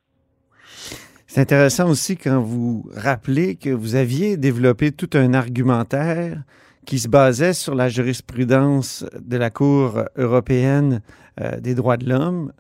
C'est 1.27 1.41
intéressant 1.43 1.91
aussi 1.91 2.17
quand 2.17 2.41
vous 2.41 2.89
rappelez 2.95 3.57
que 3.57 3.71
vous 3.71 3.97
aviez 3.97 4.37
développé 4.37 4.93
tout 4.93 5.11
un 5.15 5.35
argumentaire 5.35 6.43
qui 6.87 6.99
se 6.99 7.09
basait 7.09 7.53
sur 7.53 7.75
la 7.75 7.91
jurisprudence 7.91 9.05
de 9.21 9.37
la 9.37 9.51
Cour 9.51 10.05
européenne 10.17 11.03
euh, 11.41 11.61
des 11.61 11.75
droits 11.75 11.99
de 11.99 12.09
l'homme 12.09 12.51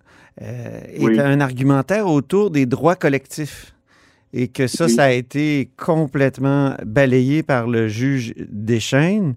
euh, 0.42 0.80
et 0.92 1.04
Oui. 1.06 1.18
un 1.18 1.40
argumentaire 1.40 2.06
autour 2.06 2.50
des 2.50 2.66
droits 2.66 2.94
collectifs. 2.94 3.75
Et 4.34 4.48
que 4.48 4.66
ça, 4.66 4.84
Oui. 4.84 4.90
ça 4.92 5.04
a 5.04 5.10
été 5.12 5.70
complètement 5.78 6.75
balayé 6.84 7.42
par 7.42 7.66
le 7.66 7.88
juge 7.88 8.34
Deschaines, 8.37 9.34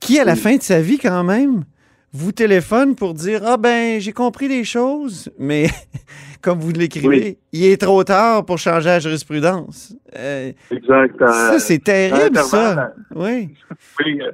qui, 0.00 0.18
à 0.18 0.24
la 0.24 0.36
fin 0.36 0.56
de 0.56 0.62
sa 0.62 0.80
vie, 0.80 0.98
quand 0.98 1.24
même, 1.24 1.64
vous 2.12 2.32
téléphone 2.32 2.94
pour 2.96 3.14
dire 3.14 3.40
Ah 3.44 3.56
ben, 3.56 4.00
j'ai 4.00 4.12
compris 4.12 4.48
des 4.48 4.64
choses, 4.64 5.30
mais 5.38 5.66
comme 6.42 6.58
vous 6.58 6.70
l'écrivez, 6.72 7.38
il 7.52 7.64
est 7.66 7.80
trop 7.80 8.04
tard 8.04 8.44
pour 8.46 8.58
changer 8.58 8.86
la 8.88 8.98
jurisprudence. 9.00 9.94
Euh, 10.16 10.52
Exact. 10.70 11.20
euh, 11.22 11.26
ça, 11.26 11.58
c'est 11.58 11.78
terrible, 11.82 12.36
ça. 12.36 12.74
l'intervalle, 12.74 12.94
Oui. 13.14 13.48
Oui, 14.04 14.20
euh, 14.22 14.30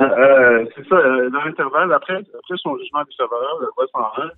euh, 0.00 0.04
euh, 0.04 0.64
c'est 0.76 0.88
ça. 0.88 0.94
euh, 0.96 1.30
dans 1.30 1.42
l'intervalle, 1.44 1.92
après, 1.92 2.14
après 2.16 2.54
son 2.56 2.76
jugement 2.78 3.02
défavorable, 3.08 3.66
loi 3.76 3.86
101, 3.94 4.30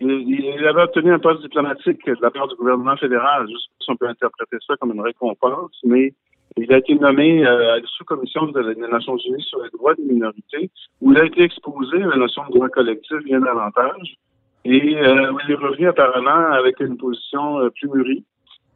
il, 0.00 0.10
il 0.58 0.66
avait 0.66 0.82
obtenu 0.82 1.12
un 1.12 1.18
poste 1.18 1.42
diplomatique 1.42 2.04
de 2.06 2.16
la 2.20 2.30
part 2.30 2.48
du 2.48 2.56
gouvernement 2.56 2.96
fédéral. 2.96 3.46
Je 3.48 3.52
sais 3.52 3.68
pas 3.78 3.84
si 3.84 3.90
on 3.90 3.96
peut 3.96 4.08
interpréter 4.08 4.56
ça 4.66 4.74
comme 4.80 4.92
une 4.92 5.00
récompense, 5.00 5.70
mais 5.84 6.12
il 6.56 6.72
a 6.72 6.78
été 6.78 6.94
nommé 6.94 7.44
euh, 7.44 7.74
à 7.74 7.80
la 7.80 7.86
sous-commission 7.86 8.46
des 8.46 8.74
Nations 8.76 9.16
Unies 9.16 9.42
sur 9.42 9.62
les 9.62 9.70
droits 9.70 9.94
des 9.94 10.04
minorités, 10.04 10.70
où 11.00 11.12
il 11.12 11.18
a 11.18 11.24
été 11.24 11.42
exposé 11.42 12.02
à 12.02 12.06
la 12.06 12.16
notion 12.16 12.42
de 12.48 12.52
droit 12.54 12.68
collectif 12.68 13.18
bien 13.24 13.40
davantage. 13.40 14.16
Et 14.64 14.96
euh, 14.96 15.32
il 15.44 15.50
est 15.50 15.56
revenu 15.56 15.88
apparemment 15.88 16.52
avec 16.52 16.80
une 16.80 16.96
position 16.96 17.58
euh, 17.58 17.70
plus 17.70 17.88
mûrie. 17.88 18.24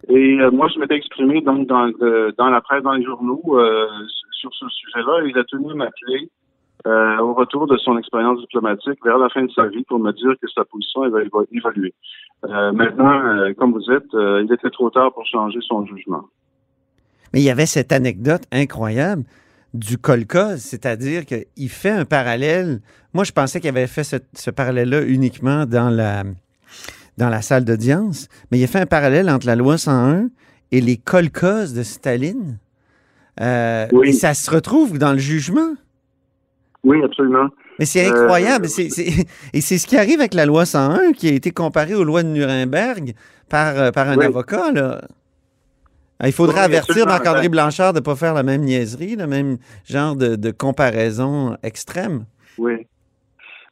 Et 0.08 0.40
euh, 0.40 0.50
moi, 0.50 0.68
je 0.68 0.78
m'étais 0.78 0.96
exprimé 0.96 1.40
donc 1.40 1.66
dans, 1.66 1.88
dans 2.36 2.50
la 2.50 2.60
presse, 2.60 2.82
dans 2.82 2.92
les 2.92 3.04
journaux, 3.04 3.42
sur 4.32 4.52
ce 4.54 4.68
sujet-là. 4.68 5.24
Et 5.24 5.30
il 5.30 5.38
a 5.38 5.44
tenu 5.44 5.70
à 5.70 5.74
m'appeler 5.74 6.28
au 6.84 7.34
retour 7.34 7.66
de 7.66 7.76
son 7.76 7.98
expérience 7.98 8.38
diplomatique 8.40 9.04
vers 9.04 9.18
la 9.18 9.28
fin 9.28 9.42
de 9.44 9.50
sa 9.50 9.66
vie 9.66 9.82
pour 9.84 9.98
me 9.98 10.12
dire 10.12 10.34
que 10.40 10.48
sa 10.54 10.64
position 10.64 11.04
elle 11.04 11.10
va 11.10 11.22
évo- 11.22 11.46
évoluer. 11.52 11.92
Maintenant, 12.44 13.52
comme 13.58 13.72
vous 13.72 13.90
êtes, 13.90 14.12
il 14.12 14.48
était 14.52 14.70
trop 14.70 14.88
tard 14.88 15.12
pour 15.12 15.26
changer 15.26 15.58
son 15.62 15.84
jugement. 15.86 16.22
Mais 17.32 17.40
il 17.40 17.44
y 17.44 17.50
avait 17.50 17.66
cette 17.66 17.92
anecdote 17.92 18.42
incroyable 18.52 19.24
du 19.74 19.98
kolkhoz, 19.98 20.56
c'est-à-dire 20.58 21.24
qu'il 21.26 21.68
fait 21.68 21.90
un 21.90 22.04
parallèle. 22.04 22.80
Moi, 23.12 23.24
je 23.24 23.32
pensais 23.32 23.60
qu'il 23.60 23.68
avait 23.68 23.86
fait 23.86 24.04
ce, 24.04 24.16
ce 24.34 24.50
parallèle-là 24.50 25.02
uniquement 25.02 25.66
dans 25.66 25.90
la, 25.90 26.24
dans 27.18 27.28
la 27.28 27.42
salle 27.42 27.64
d'audience, 27.64 28.28
mais 28.50 28.58
il 28.58 28.64
a 28.64 28.66
fait 28.66 28.80
un 28.80 28.86
parallèle 28.86 29.28
entre 29.28 29.46
la 29.46 29.56
loi 29.56 29.76
101 29.78 30.28
et 30.72 30.80
les 30.80 30.96
kolkhozes 30.96 31.74
de 31.74 31.82
Staline. 31.82 32.58
Euh, 33.40 33.86
Oui. 33.92 34.08
Et 34.08 34.12
ça 34.12 34.34
se 34.34 34.50
retrouve 34.50 34.98
dans 34.98 35.12
le 35.12 35.18
jugement. 35.18 35.74
Oui, 36.84 37.02
absolument. 37.04 37.48
Mais 37.78 37.84
c'est 37.84 38.06
Euh, 38.08 38.22
incroyable. 38.22 38.66
Et 38.66 39.60
c'est 39.60 39.78
ce 39.78 39.86
qui 39.86 39.96
arrive 39.96 40.20
avec 40.20 40.34
la 40.34 40.46
loi 40.46 40.64
101 40.66 41.12
qui 41.12 41.28
a 41.28 41.32
été 41.32 41.50
comparée 41.50 41.94
aux 41.94 42.04
lois 42.04 42.22
de 42.22 42.28
Nuremberg 42.28 43.14
par, 43.48 43.76
euh, 43.78 43.90
par 43.90 44.08
un 44.08 44.16
Oui. 44.16 44.24
avocat. 44.24 44.72
Là. 44.72 45.02
Il 46.24 46.32
faudrait 46.32 46.60
Oui, 46.60 46.64
avertir. 46.64 47.06
Marc-André 47.06 47.48
Blanchard 47.48 47.92
de 47.92 47.98
ne 48.00 48.04
pas 48.04 48.16
faire 48.16 48.34
la 48.34 48.42
même 48.42 48.62
niaiserie, 48.62 49.14
le 49.16 49.26
même 49.26 49.58
genre 49.84 50.16
de, 50.16 50.34
de 50.36 50.50
comparaison 50.50 51.56
extrême. 51.62 52.24
Oui. 52.58 52.86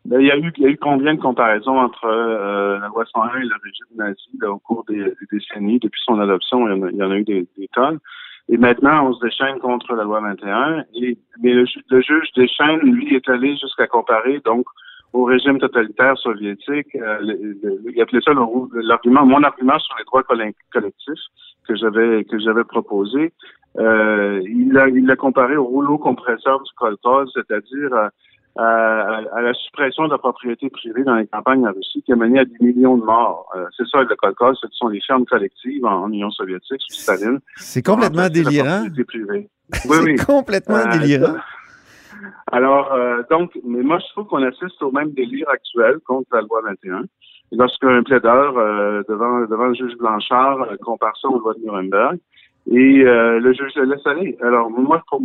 Ben, 0.04 0.20
il, 0.20 0.26
y 0.28 0.30
a 0.30 0.36
eu, 0.36 0.52
il 0.56 0.62
y 0.62 0.66
a 0.66 0.70
eu 0.70 0.76
combien 0.76 1.14
de 1.14 1.20
comparaisons 1.20 1.76
entre 1.76 2.04
euh, 2.04 2.78
la 2.78 2.86
loi 2.86 3.04
101 3.12 3.38
et 3.38 3.44
le 3.44 3.54
régime 3.64 3.96
nazi 3.96 4.28
là, 4.40 4.52
au 4.52 4.58
cours 4.58 4.84
des, 4.88 5.02
des 5.02 5.26
décennies? 5.32 5.80
Depuis 5.80 6.00
son 6.04 6.20
adoption? 6.20 6.68
Il 6.68 6.76
y 6.76 6.80
en 6.80 6.82
a, 6.86 6.90
il 6.90 6.96
y 6.96 7.02
en 7.02 7.10
a 7.10 7.16
eu 7.16 7.24
des, 7.24 7.48
des 7.58 7.68
tonnes. 7.74 7.98
Et 8.48 8.56
maintenant, 8.58 9.08
on 9.08 9.14
se 9.14 9.24
déchaîne 9.24 9.58
contre 9.58 9.94
la 9.94 10.04
loi 10.04 10.20
21. 10.20 10.84
Et, 10.94 11.18
mais 11.42 11.52
le, 11.52 11.66
ju- 11.66 11.82
le 11.90 12.00
juge 12.00 12.28
Deschênes, 12.36 12.78
lui, 12.82 13.16
est 13.16 13.28
allé 13.28 13.56
jusqu'à 13.56 13.88
comparer 13.88 14.38
donc 14.44 14.66
au 15.12 15.24
régime 15.24 15.58
totalitaire 15.58 16.16
soviétique. 16.18 16.94
Euh, 16.94 17.18
le- 17.22 17.58
le- 17.60 17.80
il 17.92 18.00
appelait 18.00 18.20
ça 18.24 18.30
l'argument, 18.74 19.26
mon 19.26 19.42
argument 19.42 19.80
sur 19.80 19.96
les 19.98 20.04
droits 20.04 20.22
colle- 20.22 20.52
collectifs 20.72 21.24
que 21.66 21.76
j'avais 21.76 22.24
que 22.24 22.38
j'avais 22.38 22.64
proposé. 22.64 23.32
Euh, 23.78 24.40
il 24.46 24.72
l'a 24.72 24.88
il 24.88 25.14
comparé 25.16 25.56
au 25.56 25.64
rouleau 25.64 25.98
compresseur 25.98 26.62
du 26.62 26.70
kolkhoz, 26.76 27.30
c'est-à-dire 27.34 27.92
à, 27.94 28.10
à- 28.58 29.20
à 29.34 29.42
la 29.42 29.52
suppression 29.52 30.06
de 30.06 30.12
la 30.12 30.18
propriété 30.18 30.70
privée 30.70 31.04
dans 31.04 31.16
les 31.16 31.26
campagnes 31.26 31.66
en 31.66 31.72
Russie 31.72 32.02
qui 32.02 32.12
a 32.12 32.16
mené 32.16 32.38
à 32.40 32.44
des 32.46 32.56
millions 32.60 32.96
de 32.96 33.04
morts. 33.04 33.50
Euh, 33.54 33.66
c'est 33.76 33.86
ça 33.88 34.02
le 34.02 34.16
kolkhoz, 34.16 34.56
ce 34.62 34.66
sont 34.72 34.88
les 34.88 35.00
fermes 35.02 35.26
collectives 35.26 35.84
en, 35.84 36.04
en 36.04 36.08
Union 36.10 36.30
soviétique 36.30 36.80
sous 36.88 36.94
Staline. 37.02 37.40
C'est 37.56 37.84
complètement 37.84 38.28
délirant. 38.28 38.86
Oui, 39.68 39.72
C'est 39.72 40.00
oui. 40.04 40.14
complètement 40.16 40.76
Euh, 40.76 40.98
délirant. 40.98 41.34
Alors, 42.52 42.92
euh, 42.92 43.22
donc, 43.30 43.50
mais 43.64 43.82
moi, 43.82 43.98
je 43.98 44.06
trouve 44.12 44.26
qu'on 44.28 44.42
assiste 44.42 44.80
au 44.80 44.90
même 44.92 45.10
délire 45.12 45.48
actuel 45.48 45.96
contre 46.06 46.28
la 46.32 46.40
loi 46.42 46.62
21. 46.64 47.02
Lorsqu'un 47.52 48.02
plaideur 48.02 48.56
euh, 48.58 49.02
devant, 49.08 49.40
devant 49.46 49.66
le 49.66 49.74
juge 49.74 49.96
Blanchard 49.98 50.62
euh, 50.62 50.76
compare 50.82 51.16
ça 51.20 51.28
aux 51.28 51.38
lois 51.38 51.54
de 51.54 51.60
Nuremberg, 51.60 52.18
et 52.70 53.04
euh, 53.04 53.38
le 53.38 53.52
juge 53.52 53.72
le 53.76 53.84
laisse 53.84 54.04
aller. 54.06 54.36
Alors, 54.42 54.68
moi, 54.70 55.02
pour, 55.08 55.22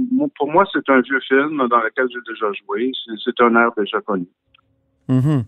moi, 0.52 0.64
c'est 0.72 0.88
un 0.90 1.02
vieux 1.02 1.20
film 1.28 1.58
dans 1.68 1.80
lequel 1.80 2.06
j'ai 2.10 2.20
déjà 2.32 2.52
joué. 2.54 2.92
C'est- 3.26 3.42
un 3.44 3.56
air 3.56 3.72
déjà 3.76 4.00
connu. 4.02 4.28
Mhm. 5.10 5.44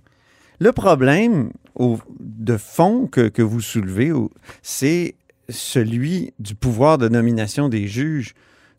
Le 0.60 0.72
problème 0.72 1.52
au- 1.76 2.00
de 2.20 2.58
fond 2.58 3.08
que, 3.08 3.28
que 3.30 3.42
vous 3.44 3.62
soulevez, 3.62 4.12
au- 4.12 4.32
c'est 4.64 5.14
celui 5.50 6.34
du 6.40 6.56
pouvoir 6.56 6.98
de 6.98 7.08
nomination 7.10 7.70
des 7.70 7.86
juges 7.88 8.34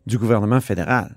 du 0.05 0.17
gouvernement 0.17 0.59
fédéral. 0.59 1.11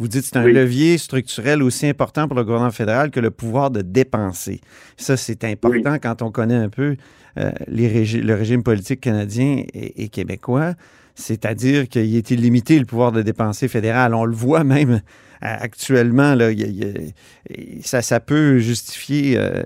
Vous 0.00 0.08
dites 0.08 0.22
que 0.22 0.28
c'est 0.28 0.36
un 0.38 0.44
Oui. 0.44 0.52
levier 0.54 0.98
structurel 0.98 1.62
aussi 1.62 1.86
important 1.86 2.26
pour 2.26 2.36
le 2.36 2.42
gouvernement 2.42 2.70
fédéral 2.72 3.10
que 3.10 3.20
le 3.20 3.30
pouvoir 3.30 3.70
de 3.70 3.82
dépenser. 3.82 4.60
Ça, 4.96 5.16
c'est 5.16 5.44
important 5.44 5.98
quand 6.02 6.22
on 6.22 6.30
connaît 6.32 6.54
un 6.56 6.70
peu 6.70 6.96
euh, 7.38 7.52
les 7.68 7.86
régi- 7.88 8.22
le 8.22 8.34
régime 8.34 8.62
politique 8.64 9.00
canadien 9.02 9.62
et, 9.74 10.04
et 10.04 10.08
québécois. 10.08 10.72
C'est-à-dire 11.14 11.86
qu'il 11.88 12.16
est 12.16 12.30
illimité 12.30 12.78
le 12.78 12.86
pouvoir 12.86 13.12
de 13.12 13.20
dépenser 13.20 13.68
fédéral. 13.68 14.14
On 14.14 14.24
le 14.24 14.34
voit 14.34 14.64
même 14.64 14.90
euh, 14.94 15.00
actuellement. 15.42 16.34
Là, 16.34 16.50
il 16.50 17.12
il 17.50 17.84
ça, 17.84 18.00
ça 18.00 18.20
peut 18.20 18.58
justifier 18.58 19.34
euh, 19.36 19.62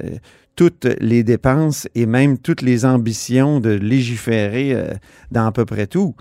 toutes 0.56 0.86
les 1.00 1.24
dépenses 1.24 1.88
et 1.94 2.06
même 2.06 2.38
toutes 2.38 2.62
les 2.62 2.84
ambitions 2.84 3.60
de 3.60 3.70
légiférer 3.70 4.72
euh, 4.72 4.92
dans 5.30 5.46
à 5.46 5.52
peu 5.52 5.64
près 5.64 5.86
tout. 5.86 6.14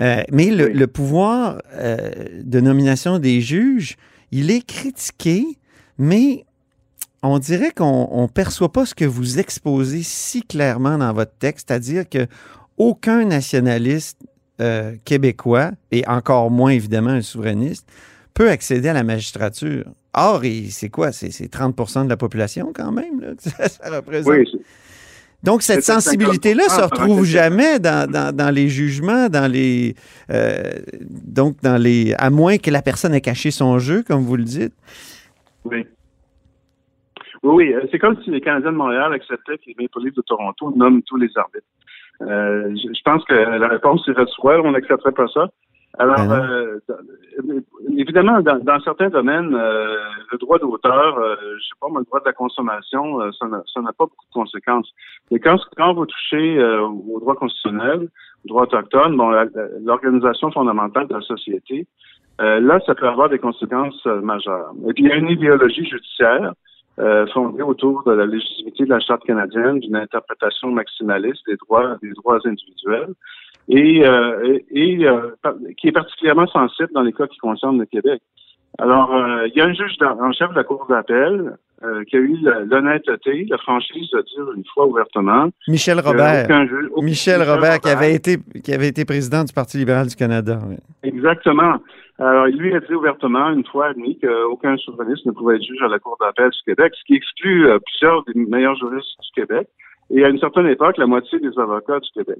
Euh, 0.00 0.22
mais 0.30 0.50
le, 0.50 0.86
pouvoir 0.86 1.60
euh, 1.74 2.10
de 2.42 2.60
nomination 2.60 3.18
des 3.18 3.40
juges, 3.40 3.96
il 4.30 4.50
est 4.50 4.64
critiqué, 4.66 5.44
mais 5.98 6.44
on 7.22 7.38
dirait 7.38 7.72
qu'on 7.72 8.22
ne 8.22 8.26
perçoit 8.26 8.72
pas 8.72 8.86
ce 8.86 8.94
que 8.94 9.04
vous 9.04 9.38
exposez 9.38 10.02
si 10.02 10.42
clairement 10.42 10.98
dans 10.98 11.12
votre 11.12 11.34
texte, 11.38 11.68
c'est-à-dire 11.68 12.08
que 12.08 12.26
aucun 12.78 13.24
nationaliste 13.24 14.18
québécois, 15.04 15.72
et 15.90 16.06
encore 16.06 16.48
moins 16.48 16.70
évidemment 16.70 17.10
un 17.10 17.22
souverainiste, 17.22 17.84
peut 18.34 18.48
accéder 18.50 18.88
à 18.88 18.92
la 18.94 19.02
magistrature. 19.04 19.84
Or, 20.14 20.42
c'est 20.70 20.88
quoi? 20.90 21.12
C'est 21.12 21.30
c'est 21.30 21.52
30% 21.52 22.04
de 22.04 22.08
la 22.08 22.16
population 22.16 22.72
quand 22.74 22.92
même 22.92 23.20
là, 23.20 23.34
que 23.36 23.42
ça, 23.42 23.68
ça 23.68 23.96
représente. 23.96 24.32
Oui, 24.34 24.44
Donc, 25.42 25.62
cette 25.62 25.82
sensibilité-là 25.82 26.64
50% 26.68 26.76
se 26.76 26.80
retrouve 26.82 27.24
jamais 27.24 27.78
dans, 27.78 28.10
dans, 28.10 28.34
dans 28.34 28.50
les 28.54 28.68
jugements, 28.68 29.28
dans 29.28 29.50
les. 29.50 29.94
euh, 30.30 30.62
donc, 31.00 31.56
dans 31.62 31.80
les. 31.80 32.14
À 32.18 32.30
moins 32.30 32.58
que 32.58 32.70
la 32.70 32.82
personne 32.82 33.14
ait 33.14 33.20
caché 33.20 33.50
son 33.50 33.78
jeu, 33.78 34.02
comme 34.06 34.22
vous 34.22 34.36
le 34.36 34.44
dites. 34.44 34.74
Oui. 35.64 35.86
Oui, 37.42 37.54
oui. 37.66 37.74
euh, 37.74 37.86
C'est 37.90 37.98
comme 37.98 38.16
si 38.22 38.30
les 38.30 38.40
Canadiens 38.40 38.70
de 38.72 38.76
Montréal 38.76 39.12
acceptaient 39.14 39.58
que 39.58 39.64
les 39.66 39.74
Maple 39.80 40.04
Leafs 40.04 40.14
de 40.14 40.22
Toronto 40.22 40.72
nomment 40.76 41.02
tous 41.02 41.16
les 41.16 41.28
arbitres. 41.36 41.66
Euh, 42.20 42.70
je, 42.76 42.88
je 42.96 43.02
pense 43.04 43.24
que 43.24 43.34
la 43.34 43.66
réponse 43.68 44.04
serait 44.04 44.26
soit 44.28 44.60
on 44.60 44.70
n'accepterait 44.72 45.10
pas 45.12 45.26
ça. 45.34 45.48
Alors, 45.98 46.18
non. 46.20 46.32
euh, 46.32 46.78
dans- 46.88 47.96
évidemment, 47.98 48.40
dans, 48.40 48.58
dans 48.58 48.80
certains 48.80 49.10
domaines, 49.10 49.54
euh, 49.54 49.96
le 50.30 50.38
droit 50.38 50.58
d'auteur, 50.58 51.18
euh, 51.18 51.36
je 51.58 51.64
sais 51.64 51.78
pas, 51.80 51.88
moi, 51.88 52.00
le 52.00 52.06
droit 52.06 52.20
de 52.20 52.24
la 52.24 52.32
consommation, 52.32 53.20
euh, 53.20 53.30
ça 53.32 53.46
n'a 53.46 53.92
pas 53.92 54.06
beaucoup 54.06 54.26
de 54.26 54.32
conséquences. 54.32 54.90
Mais 55.30 55.38
quand, 55.38 55.56
quand 55.76 55.92
vous 55.92 56.06
touchez 56.06 56.58
euh, 56.58 56.80
au 56.82 57.20
droit 57.20 57.34
constitutionnel, 57.34 58.08
au 58.44 58.48
droit 58.48 58.62
autochtone, 58.62 59.16
bon, 59.16 59.30
l'organisation 59.84 60.50
fondamentale 60.50 61.08
de 61.08 61.14
la 61.14 61.20
société, 61.20 61.86
euh, 62.40 62.60
là, 62.60 62.80
ça 62.86 62.94
peut 62.94 63.06
avoir 63.06 63.28
des 63.28 63.38
conséquences 63.38 64.00
euh, 64.06 64.20
majeures. 64.22 64.72
Et 64.88 64.94
puis, 64.94 65.04
il 65.04 65.08
y 65.10 65.12
a 65.12 65.16
une 65.16 65.28
idéologie 65.28 65.84
judiciaire 65.84 66.54
euh, 66.98 67.26
fondée 67.28 67.62
autour 67.62 68.02
de 68.04 68.12
la 68.12 68.26
légitimité 68.26 68.84
de 68.84 68.90
la 68.90 69.00
Charte 69.00 69.24
canadienne, 69.24 69.80
d'une 69.80 69.96
interprétation 69.96 70.70
maximaliste 70.70 71.42
des 71.46 71.56
droits 71.56 71.96
des 72.02 72.12
droits 72.12 72.38
individuels, 72.44 73.12
et, 73.68 74.04
euh, 74.06 74.58
et, 74.72 74.92
et, 75.00 75.06
euh, 75.08 75.30
qui 75.78 75.88
est 75.88 75.92
particulièrement 75.92 76.46
sensible 76.46 76.90
dans 76.94 77.02
les 77.02 77.12
cas 77.12 77.26
qui 77.26 77.38
concernent 77.38 77.78
le 77.78 77.86
Québec. 77.86 78.20
Alors, 78.78 79.14
euh, 79.14 79.46
il 79.48 79.54
y 79.54 79.60
a 79.60 79.66
un 79.66 79.72
juge 79.74 79.96
en 80.00 80.32
chef 80.32 80.50
de 80.50 80.54
la 80.56 80.64
Cour 80.64 80.86
d'appel 80.88 81.56
euh, 81.84 82.04
qui 82.04 82.16
a 82.16 82.20
eu 82.20 82.36
l'honnêteté, 82.70 83.46
la 83.50 83.58
franchise 83.58 84.08
de 84.12 84.22
dire 84.22 84.52
une 84.56 84.64
fois 84.72 84.86
ouvertement 84.86 85.48
Michel 85.68 86.00
Robert. 86.00 86.46
juge- 86.66 86.88
Michel 87.02 87.42
Robert, 87.42 87.80
qui 87.80 87.90
avait, 87.90 88.14
été, 88.14 88.36
qui 88.64 88.72
avait 88.72 88.88
été 88.88 89.04
président 89.04 89.44
du 89.44 89.52
Parti 89.52 89.76
libéral 89.78 90.06
du 90.06 90.16
Canada. 90.16 90.58
oui. 90.68 90.76
Exactement. 91.02 91.74
Alors, 92.18 92.46
il 92.48 92.56
lui 92.56 92.74
a 92.74 92.80
dit 92.80 92.94
ouvertement, 92.94 93.50
une 93.50 93.64
fois 93.64 93.88
admis, 93.88 94.18
qu'aucun 94.18 94.76
souverainiste 94.76 95.26
ne 95.26 95.32
pouvait 95.32 95.56
être 95.56 95.64
juge 95.64 95.82
à 95.82 95.88
la 95.88 95.98
Cour 95.98 96.16
d'appel 96.20 96.50
du 96.50 96.58
Québec, 96.64 96.92
ce 96.96 97.04
qui 97.04 97.14
exclut 97.14 97.66
euh, 97.68 97.78
plusieurs 97.84 98.22
des 98.24 98.34
meilleurs 98.34 98.76
juristes 98.76 99.18
du 99.20 99.42
Québec. 99.42 99.66
Et 100.10 100.24
à 100.24 100.28
une 100.28 100.38
certaine 100.38 100.66
époque, 100.68 100.96
la 100.98 101.06
moitié 101.06 101.38
des 101.40 101.58
avocats 101.58 101.98
du 102.00 102.10
Québec. 102.14 102.38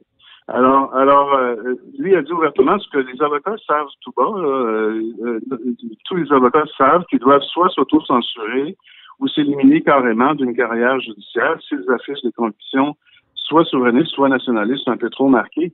Alors, 0.48 0.94
alors 0.94 1.34
euh, 1.34 1.54
lui 1.98 2.14
a 2.16 2.22
dit 2.22 2.32
ouvertement 2.32 2.78
ce 2.78 2.88
que 2.90 2.98
les 2.98 3.22
avocats 3.22 3.54
savent 3.66 3.86
tout 4.00 4.12
bas. 4.16 4.24
euh, 4.36 5.00
euh, 5.24 5.40
tous 6.04 6.16
les 6.16 6.30
avocats 6.32 6.64
savent 6.76 7.04
qu'ils 7.08 7.20
doivent 7.20 7.42
soit 7.42 7.68
s'auto-censurer 7.70 8.76
ou 9.20 9.28
s'éliminer 9.28 9.82
carrément 9.82 10.34
d'une 10.34 10.54
carrière 10.54 10.98
judiciaire 11.00 11.56
s'ils 11.68 11.84
affichent 11.94 12.22
des 12.24 12.32
convictions 12.32 12.96
soit 13.34 13.64
souverainistes, 13.66 14.08
soit 14.12 14.28
nationalistes 14.28 14.88
un 14.88 14.96
peu 14.96 15.10
trop 15.10 15.28
marquées. 15.28 15.72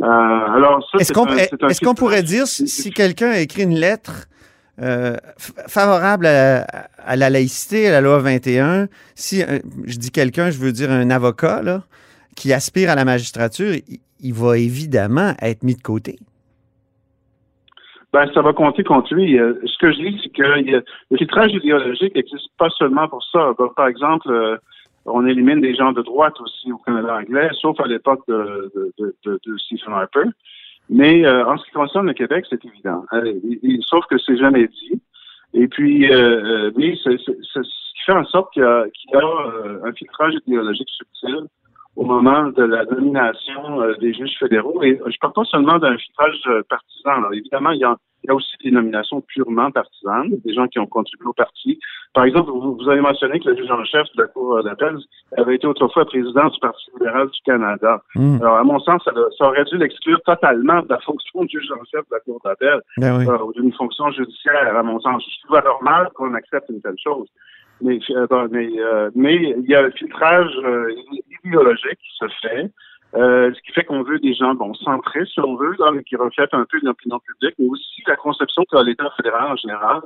Euh, 0.00 0.04
alors, 0.06 0.86
ça, 0.90 0.98
Est-ce 0.98 1.12
qu'on 1.12 1.26
filtre- 1.90 1.94
pourrait 1.94 2.22
dire 2.22 2.46
si, 2.46 2.68
si 2.68 2.90
quelqu'un 2.90 3.30
a 3.30 3.38
écrit 3.40 3.62
une 3.62 3.74
lettre 3.78 4.26
euh, 4.80 5.14
f- 5.38 5.68
favorable 5.68 6.26
à, 6.26 6.62
à 7.04 7.16
la 7.16 7.30
laïcité, 7.30 7.88
à 7.88 7.92
la 7.92 8.00
loi 8.00 8.18
21, 8.18 8.88
si 9.14 9.42
je 9.86 9.98
dis 9.98 10.10
quelqu'un, 10.10 10.50
je 10.50 10.58
veux 10.58 10.72
dire 10.72 10.90
un 10.90 11.08
avocat 11.10 11.62
là, 11.62 11.82
qui 12.36 12.52
aspire 12.52 12.90
à 12.90 12.94
la 12.94 13.04
magistrature, 13.04 13.74
il, 14.20 14.34
va 14.34 14.58
évidemment 14.58 15.32
être 15.42 15.64
mis 15.64 15.74
de 15.74 15.82
côté. 15.82 16.18
Ben, 18.12 18.30
ça 18.32 18.42
va 18.42 18.52
compter 18.52 18.84
contre 18.84 19.12
lui. 19.14 19.38
Euh, 19.38 19.54
ce 19.64 19.76
que 19.78 19.92
je 19.92 19.98
dis, 19.98 20.20
c'est 20.22 20.30
que 20.30 20.42
le 20.42 21.16
filtrage 21.16 21.52
idéologique 21.52 22.14
n'existe 22.14 22.48
pas 22.58 22.70
seulement 22.70 23.08
pour 23.08 23.24
ça. 23.24 23.52
Ben, 23.58 23.68
par 23.74 23.88
exemple, 23.88 24.30
euh, 24.30 24.56
on 25.06 25.26
élimine 25.26 25.60
des 25.60 25.74
gens 25.74 25.92
de 25.92 26.02
droite 26.02 26.40
aussi 26.40 26.72
au 26.72 26.78
Canada 26.78 27.16
anglais, 27.16 27.48
sauf 27.60 27.78
à 27.80 27.86
l'époque 27.86 28.22
de, 28.28 28.70
Stephen 29.58 29.92
Harper. 29.92 30.28
Mais 30.88 31.26
euh, 31.26 31.44
en 31.46 31.56
ce 31.56 31.64
qui 31.64 31.72
concerne 31.72 32.06
le 32.06 32.14
Québec, 32.14 32.46
c'est 32.48 32.64
évident. 32.64 33.04
Sauf 33.86 34.06
que 34.06 34.18
c'est 34.18 34.36
jamais 34.36 34.68
dit. 34.68 35.00
Et 35.54 35.68
puis, 35.68 36.08
mais 36.08 36.96
c'est 37.02 37.18
ce 37.18 37.60
qui 37.60 38.04
fait 38.04 38.12
en 38.12 38.24
sorte 38.24 38.52
qu'il 38.52 38.62
y 38.62 39.16
a, 39.16 39.22
un 39.84 39.92
filtrage 39.92 40.34
idéologique 40.46 40.88
subtil 40.88 41.48
au 41.96 42.04
moment 42.04 42.48
de 42.48 42.62
la 42.62 42.84
nomination 42.84 43.80
euh, 43.80 43.94
des 44.00 44.12
juges 44.12 44.36
fédéraux. 44.38 44.82
Et 44.82 45.00
je 45.06 45.18
parle 45.18 45.32
pas 45.32 45.44
seulement 45.44 45.78
d'un 45.78 45.96
filtrage 45.96 46.40
euh, 46.46 46.62
partisan. 46.68 47.12
Alors, 47.18 47.32
évidemment, 47.32 47.70
il 47.70 47.80
y, 47.80 47.84
a, 47.84 47.96
il 48.22 48.28
y 48.28 48.30
a 48.30 48.34
aussi 48.34 48.54
des 48.62 48.70
nominations 48.70 49.22
purement 49.22 49.70
partisanes, 49.70 50.30
des 50.44 50.52
gens 50.52 50.66
qui 50.68 50.78
ont 50.78 50.86
contribué 50.86 51.26
au 51.26 51.32
parti. 51.32 51.78
Par 52.12 52.24
exemple, 52.24 52.50
vous, 52.50 52.76
vous 52.76 52.88
avez 52.88 53.00
mentionné 53.00 53.40
que 53.40 53.48
le 53.48 53.56
juge 53.56 53.70
en 53.70 53.84
chef 53.84 54.06
de 54.14 54.22
la 54.22 54.28
Cour 54.28 54.62
d'appel 54.62 54.98
avait 55.38 55.56
été 55.56 55.66
autrefois 55.66 56.04
président 56.04 56.48
du 56.48 56.58
Parti 56.60 56.84
libéral 56.94 57.28
du 57.28 57.40
Canada. 57.44 58.02
Hmm. 58.14 58.36
Alors, 58.42 58.56
à 58.56 58.64
mon 58.64 58.78
sens, 58.80 59.02
ça, 59.04 59.12
ça 59.38 59.46
aurait 59.46 59.64
dû 59.64 59.78
l'exclure 59.78 60.20
totalement 60.26 60.82
de 60.82 60.88
la 60.90 61.00
fonction 61.00 61.44
de 61.44 61.48
juge 61.48 61.70
en 61.72 61.84
chef 61.84 62.02
de 62.10 62.14
la 62.14 62.20
Cour 62.20 62.40
d'appel 62.44 62.80
Ben 62.98 63.18
oui. 63.18 63.26
euh, 63.26 63.38
ou 63.38 63.52
d'une 63.54 63.72
fonction 63.72 64.10
judiciaire, 64.10 64.76
à 64.76 64.82
mon 64.82 65.00
sens. 65.00 65.24
Je 65.24 65.46
trouve 65.46 65.62
normal 65.64 66.10
qu'on 66.14 66.34
accepte 66.34 66.68
une 66.68 66.82
telle 66.82 66.98
chose. 67.02 67.28
Mais, 67.80 67.98
euh, 68.10 68.26
mais, 68.50 68.68
euh, 68.78 69.10
mais 69.14 69.34
il 69.34 69.64
y 69.68 69.74
a 69.74 69.84
un 69.84 69.90
filtrage 69.90 70.50
euh, 70.64 70.94
idéologique 71.44 71.98
qui 71.98 72.16
se 72.18 72.26
fait, 72.40 72.70
ce 73.12 73.60
qui 73.62 73.72
fait 73.72 73.84
qu'on 73.84 74.02
veut 74.02 74.18
des 74.18 74.32
gens 74.34 74.54
bon 74.54 74.72
centrés, 74.74 75.26
si 75.26 75.38
on 75.40 75.56
veut, 75.56 75.76
qui 76.06 76.16
reflètent 76.16 76.54
un 76.54 76.64
peu 76.70 76.78
l'opinion 76.82 77.20
publique, 77.20 77.54
mais 77.58 77.68
aussi 77.68 78.02
la 78.06 78.16
conception 78.16 78.64
qu'a 78.70 78.82
l'État 78.82 79.10
fédéral 79.16 79.52
en 79.52 79.56
général 79.56 80.00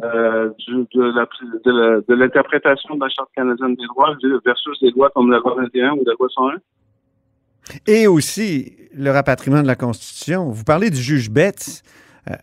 de 0.00 2.14
l'interprétation 2.14 2.94
de, 2.94 3.00
la 3.00 3.08
Charte 3.08 3.30
canadienne 3.34 3.74
des 3.74 3.86
droits 3.86 4.16
versus 4.44 4.78
des 4.80 4.92
lois 4.92 5.10
comme 5.14 5.30
la 5.30 5.38
loi 5.38 5.54
21 5.56 5.92
ou 5.92 6.04
la 6.06 6.12
loi 6.18 6.28
101. 6.28 6.56
Et 7.86 8.06
aussi 8.06 8.76
le 8.94 9.10
rapatriement 9.10 9.62
de 9.62 9.66
la 9.66 9.76
Constitution. 9.76 10.50
Vous 10.50 10.64
parlez 10.64 10.90
du 10.90 11.00
juge 11.00 11.30
Betts 11.30 11.82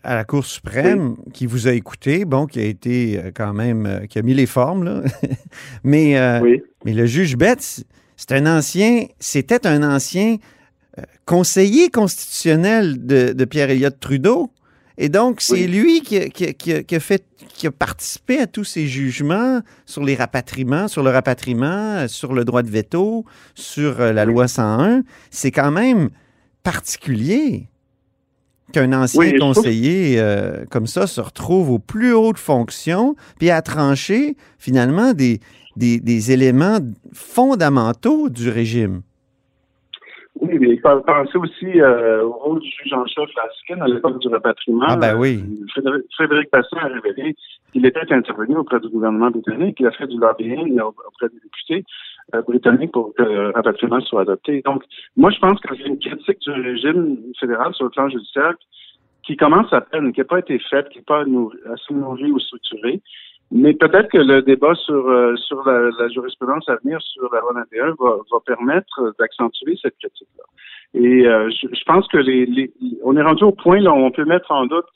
à 0.02 0.14
la 0.14 0.24
Cour 0.24 0.44
suprême 0.46 1.16
qui 1.32 1.46
vous 1.46 1.68
a 1.68 1.72
écouté, 1.72 2.24
bon, 2.24 2.46
qui 2.46 2.58
a 2.60 2.64
été 2.64 3.18
euh, 3.18 3.30
quand 3.34 3.52
même, 3.52 3.86
euh, 3.86 4.06
qui 4.06 4.18
a 4.18 4.22
mis 4.22 4.34
les 4.34 4.46
formes, 4.46 4.84
là. 4.84 5.02
mais, 5.84 6.18
euh, 6.18 6.40
Oui. 6.40 6.62
mais 6.84 6.92
le 6.92 7.06
juge 7.06 7.36
Betts, 7.36 7.84
c'est 8.16 8.32
un 8.32 8.46
ancien, 8.58 9.06
c'était 9.18 9.66
un 9.66 9.82
ancien 9.82 10.36
conseiller 11.26 11.90
constitutionnel 11.90 13.04
de, 13.04 13.32
de 13.32 13.44
Pierre-Éliott 13.44 13.98
Trudeau. 14.00 14.50
Et 14.98 15.10
donc, 15.10 15.42
c'est 15.42 15.52
Oui. 15.54 15.66
lui 15.66 16.00
qui 16.00 16.16
a, 16.16 16.28
qui 16.30 16.46
a- 16.46 16.82
qui 16.82 16.94
a- 16.96 17.00
fait, 17.00 17.22
qui 17.48 17.66
a 17.66 17.70
participé 17.70 18.38
à 18.38 18.46
tous 18.46 18.64
ces 18.64 18.86
jugements 18.86 19.60
sur 19.84 20.02
les 20.02 20.14
rapatriements, 20.14 20.88
sur 20.88 21.02
le 21.02 21.10
rapatriement, 21.10 22.08
sur 22.08 22.32
le 22.32 22.46
droit 22.46 22.62
de 22.62 22.70
veto, 22.70 23.26
sur 23.54 23.98
la 23.98 24.24
loi 24.24 24.48
101. 24.48 25.02
C'est 25.30 25.50
quand 25.50 25.70
même 25.70 26.08
particulier 26.62 27.68
qu'un 28.72 28.92
ancien 28.92 29.20
Oui, 29.20 29.38
conseiller 29.38 30.20
euh, 30.20 30.64
comme 30.70 30.86
ça 30.86 31.06
se 31.06 31.20
retrouve 31.20 31.70
aux 31.70 31.78
plus 31.78 32.12
hautes 32.12 32.38
fonctions, 32.38 33.16
puis 33.38 33.50
à 33.50 33.62
trancher 33.62 34.36
finalement 34.58 35.12
des, 35.12 35.40
des, 35.76 36.00
des 36.00 36.32
éléments 36.32 36.78
fondamentaux 37.12 38.28
du 38.28 38.50
régime. 38.50 39.02
Oui, 40.40 40.58
mais 40.60 40.76
pen- 40.76 41.02
pensez 41.06 41.38
aussi 41.38 41.80
euh, 41.80 42.22
au 42.24 42.32
rôle 42.32 42.60
du 42.60 42.68
juge 42.68 42.92
en 42.92 43.06
chef 43.06 43.28
Laskin 43.36 43.82
à 43.82 43.88
l'époque 43.88 44.18
du 44.20 44.28
rapatriement. 44.28 44.84
Ah, 44.86 44.96
ben 44.96 45.16
oui. 45.16 45.42
Euh, 45.42 45.66
Frédéric, 45.72 46.02
Frédéric 46.14 46.48
Bastien 46.52 46.78
a 46.78 46.88
révélé 46.88 47.34
qu'il 47.72 47.86
était 47.86 48.12
intervenu 48.12 48.56
auprès 48.56 48.78
du 48.80 48.88
gouvernement 48.88 49.30
britannique, 49.30 49.76
il 49.80 49.86
a 49.86 49.92
fait 49.92 50.06
du 50.06 50.18
lobbying 50.18 50.78
auprès 50.80 51.28
des 51.28 51.40
députés 51.42 51.84
euh, 52.34 52.42
britanniques 52.42 52.92
pour 52.92 53.14
que 53.14 53.22
le 53.22 53.50
rapatriement 53.50 54.00
soit 54.00 54.22
adopté. 54.22 54.62
Donc, 54.64 54.82
moi, 55.16 55.30
je 55.30 55.38
pense 55.38 55.60
qu'il 55.60 55.80
y 55.80 55.84
a 55.84 55.86
une 55.86 55.98
critique 55.98 56.40
du 56.40 56.50
régime 56.50 57.18
fédéral 57.38 57.72
sur 57.74 57.84
le 57.84 57.90
plan 57.90 58.08
judiciaire 58.08 58.54
qui 59.22 59.36
commence 59.36 59.72
à 59.72 59.80
peine, 59.80 60.12
qui 60.12 60.20
n'a 60.20 60.24
pas 60.24 60.38
été 60.38 60.58
faite, 60.58 60.88
qui 60.88 60.98
n'est 60.98 61.04
pas 61.04 61.20
assez 61.20 61.94
nourrie 61.94 62.30
ou 62.30 62.38
structurée. 62.38 63.00
Mais 63.52 63.74
peut-être 63.74 64.08
que 64.10 64.18
le 64.18 64.42
débat 64.42 64.74
sur, 64.74 65.08
euh, 65.08 65.36
sur 65.36 65.64
la, 65.68 65.90
la 65.98 66.08
jurisprudence 66.08 66.68
à 66.68 66.76
venir 66.82 67.00
sur 67.00 67.32
la 67.32 67.40
loi 67.40 67.52
21 67.54 67.94
va, 67.98 68.16
va 68.30 68.38
permettre 68.44 69.14
d'accentuer 69.20 69.78
cette 69.80 69.96
critique-là. 69.98 70.44
Et 70.94 71.26
euh, 71.26 71.48
je, 71.50 71.68
je 71.72 71.84
pense 71.84 72.08
que 72.08 72.16
les, 72.16 72.46
les, 72.46 72.72
on 73.04 73.16
est 73.16 73.22
rendu 73.22 73.44
au 73.44 73.52
point 73.52 73.78
là 73.80 73.92
où 73.92 73.98
on 73.98 74.10
peut 74.10 74.24
mettre 74.24 74.50
en 74.50 74.66
doute 74.66 74.86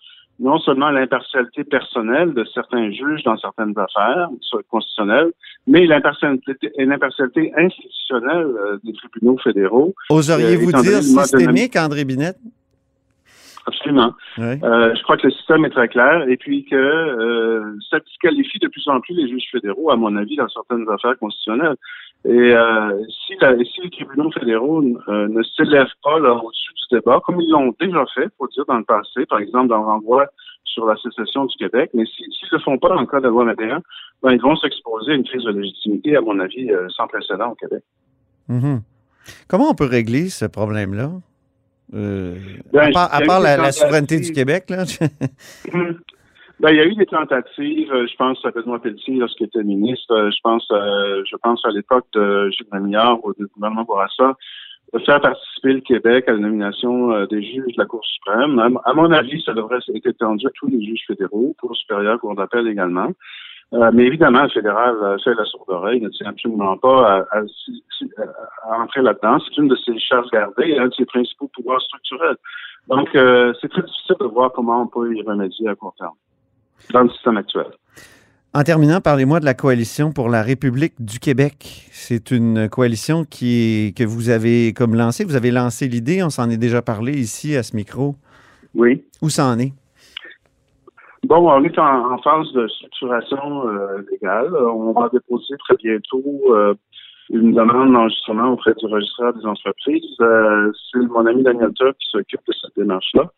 non 0.40 0.58
seulement 0.58 0.90
l'impartialité 0.90 1.64
personnelle 1.64 2.32
de 2.32 2.44
certains 2.54 2.90
juges 2.90 3.22
dans 3.24 3.36
certaines 3.36 3.74
affaires 3.78 4.28
constitutionnelles, 4.70 5.32
mais 5.66 5.86
l'impartialité 5.86 6.70
l'impartialité 6.78 7.52
institutionnelle 7.56 8.46
euh, 8.46 8.78
des 8.82 8.92
tribunaux 8.94 9.38
fédéraux. 9.38 9.94
Oseriez-vous 10.08 10.72
donné 10.72 10.88
dire 10.88 11.02
systémique, 11.02 11.76
André 11.76 12.04
Binette? 12.04 12.38
Absolument. 13.70 14.12
Oui. 14.38 14.58
Euh, 14.62 14.94
je 14.96 15.02
crois 15.04 15.16
que 15.16 15.26
le 15.26 15.32
système 15.32 15.64
est 15.64 15.70
très 15.70 15.88
clair 15.88 16.28
et 16.28 16.36
puis 16.36 16.64
que 16.64 16.74
euh, 16.76 17.76
ça 17.88 18.00
disqualifie 18.00 18.58
de 18.58 18.68
plus 18.68 18.86
en 18.88 19.00
plus 19.00 19.14
les 19.14 19.28
juges 19.28 19.48
fédéraux, 19.52 19.90
à 19.90 19.96
mon 19.96 20.16
avis, 20.16 20.36
dans 20.36 20.48
certaines 20.48 20.88
affaires 20.90 21.16
constitutionnelles. 21.18 21.76
Et 22.24 22.30
euh, 22.54 22.98
si, 23.26 23.34
la, 23.40 23.56
si 23.64 23.80
les 23.82 23.90
tribunaux 23.90 24.30
fédéraux 24.32 24.82
ne 24.82 25.42
s'élèvent 25.56 25.86
pas 26.02 26.18
là, 26.18 26.34
au-dessus 26.34 26.72
du 26.74 26.96
débat, 26.96 27.20
comme 27.24 27.40
ils 27.40 27.50
l'ont 27.50 27.74
déjà 27.80 28.04
fait, 28.14 28.28
faut 28.36 28.48
dire, 28.48 28.64
dans 28.66 28.78
le 28.78 28.84
passé, 28.84 29.24
par 29.26 29.38
exemple 29.38 29.68
dans 29.68 29.78
le 29.78 29.84
renvoi 29.86 30.26
sur 30.64 30.84
la 30.86 30.96
sécession 30.96 31.46
du 31.46 31.56
Québec, 31.56 31.90
mais 31.94 32.04
si- 32.06 32.24
s'ils 32.32 32.48
ne 32.52 32.58
le 32.58 32.62
font 32.62 32.78
pas 32.78 32.88
dans 32.90 33.00
le 33.00 33.06
cas 33.06 33.18
de 33.18 33.24
la 33.24 33.30
loi 33.30 33.44
21, 33.44 33.80
ben, 34.22 34.32
ils 34.32 34.40
vont 34.42 34.54
s'exposer 34.56 35.12
à 35.12 35.14
une 35.14 35.24
crise 35.24 35.44
de 35.44 35.50
légitimité, 35.52 36.16
à 36.16 36.20
mon 36.20 36.38
avis, 36.40 36.68
sans 36.96 37.06
précédent 37.06 37.52
au 37.52 37.54
Québec. 37.54 37.82
Mhm. 38.48 38.80
Comment 39.48 39.70
on 39.70 39.74
peut 39.74 39.86
régler 39.86 40.28
ce 40.28 40.44
problème-là? 40.44 41.10
Euh, 41.94 42.36
Ben, 42.72 42.90
à 42.94 43.20
part, 43.26 43.44
à 43.44 43.56
la, 43.56 43.72
souveraineté 43.72 44.20
du. 44.20 44.32
Québec, 44.32 44.70
là. 44.70 44.84
Ben, 46.60 46.72
il 46.72 46.76
y 46.76 46.80
a 46.80 46.84
eu 46.84 46.94
des 46.94 47.06
tentatives, 47.06 47.90
euh, 47.90 48.06
je 48.06 48.16
pense 48.16 48.44
à 48.44 48.50
Benoît 48.50 48.82
Pelletier 48.82 49.14
lorsqu'il 49.14 49.46
était 49.46 49.62
ministre, 49.62 50.12
euh, 50.12 50.30
je 50.30 50.40
pense 50.42 50.68
euh, 50.72 51.22
je 51.24 51.34
pense 51.36 51.64
à 51.64 51.70
l'époque 51.70 52.04
de 52.12 52.50
Gilles 52.50 52.98
ou 53.22 53.32
du 53.32 53.46
gouvernement 53.46 53.84
Bourassa, 53.84 54.36
de 54.92 54.98
faire 54.98 55.22
participer 55.22 55.72
le 55.72 55.80
Québec 55.80 56.24
à 56.28 56.32
la 56.32 56.38
nomination 56.38 57.12
euh, 57.12 57.26
des 57.26 57.42
juges 57.42 57.74
de 57.74 57.78
la 57.78 57.86
Cour 57.86 58.04
suprême. 58.04 58.58
À, 58.58 58.68
à 58.90 58.92
mon 58.92 59.10
avis, 59.10 59.42
ça 59.42 59.54
devrait 59.54 59.78
être 59.78 60.06
étendu 60.06 60.46
à 60.46 60.50
tous 60.50 60.68
les 60.68 60.84
juges 60.84 61.04
fédéraux, 61.06 61.56
Cour 61.58 61.74
supérieure, 61.74 62.20
Cour 62.20 62.34
d'appel 62.34 62.68
également. 62.68 63.08
Euh, 63.72 63.90
mais 63.94 64.04
évidemment, 64.04 64.42
le 64.42 64.48
fédéral 64.48 64.96
euh, 65.02 65.16
fait 65.22 65.34
la 65.34 65.44
sourde 65.44 65.68
oreille, 65.70 66.00
ne 66.00 66.08
tient 66.08 66.28
absolument 66.30 66.76
pas 66.76 67.18
à, 67.32 67.38
à- 67.38 68.72
à 68.72 68.80
entrer 68.82 69.02
là-dedans. 69.02 69.38
C'est 69.48 69.60
une 69.60 69.68
de 69.68 69.76
ses 69.84 69.98
charges 70.00 70.28
gardées, 70.32 70.76
un 70.78 70.88
de 70.88 70.94
ses 70.94 71.04
principaux 71.04 71.48
pouvoirs 71.54 71.80
structurels. 71.82 72.36
Donc, 72.88 73.08
euh, 73.14 73.52
c'est 73.60 73.68
très 73.68 73.82
difficile 73.82 74.16
de 74.20 74.26
voir 74.26 74.50
comment 74.52 74.82
on 74.82 74.86
peut 74.88 75.14
y 75.14 75.22
remédier 75.22 75.68
à 75.68 75.74
court 75.76 75.94
terme 75.98 76.14
dans 76.92 77.02
le 77.02 77.10
système 77.10 77.36
actuel. 77.36 77.66
En 78.52 78.64
terminant, 78.64 79.00
parlez-moi 79.00 79.38
de 79.38 79.44
la 79.44 79.54
coalition 79.54 80.10
pour 80.10 80.28
la 80.28 80.42
République 80.42 80.94
du 80.98 81.20
Québec. 81.20 81.86
C'est 81.92 82.32
une 82.32 82.68
coalition 82.68 83.24
qui 83.24 83.52
est- 83.86 83.96
que 83.96 84.02
vous 84.02 84.28
avez 84.30 84.72
comme 84.72 84.96
lancée. 84.96 85.24
Vous 85.24 85.36
avez 85.36 85.52
lancé 85.52 85.86
l'idée, 85.86 86.24
on 86.24 86.30
s'en 86.30 86.50
est 86.50 86.56
déjà 86.56 86.82
parlé 86.82 87.12
ici 87.12 87.54
à 87.56 87.62
ce 87.62 87.76
micro. 87.76 88.16
Oui. 88.74 89.04
Où 89.22 89.28
ça 89.28 89.46
en 89.46 89.56
est? 89.60 89.72
Bon, 91.30 91.48
on 91.48 91.62
est 91.62 91.78
en, 91.78 92.18
phase 92.18 92.52
de 92.54 92.66
structuration 92.66 93.68
euh, 93.68 94.02
légale. 94.10 94.52
On 94.52 94.90
va 94.90 95.08
déposer 95.10 95.54
très 95.58 95.76
bientôt 95.76 96.24
euh, 96.48 96.74
une 97.30 97.52
demande 97.54 97.92
d'enregistrement 97.92 98.54
auprès 98.54 98.74
du 98.74 98.86
registraire 98.86 99.32
des 99.34 99.46
entreprises. 99.46 100.16
Euh, 100.20 100.72
C'est 100.90 100.98
mon 100.98 101.24
ami 101.26 101.44
Daniel 101.44 101.72
Turc 101.74 101.96
qui 102.00 102.08
s'occupe 102.10 102.40
de 102.48 102.52
cette 102.60 102.76
démarche-là. 102.76 103.30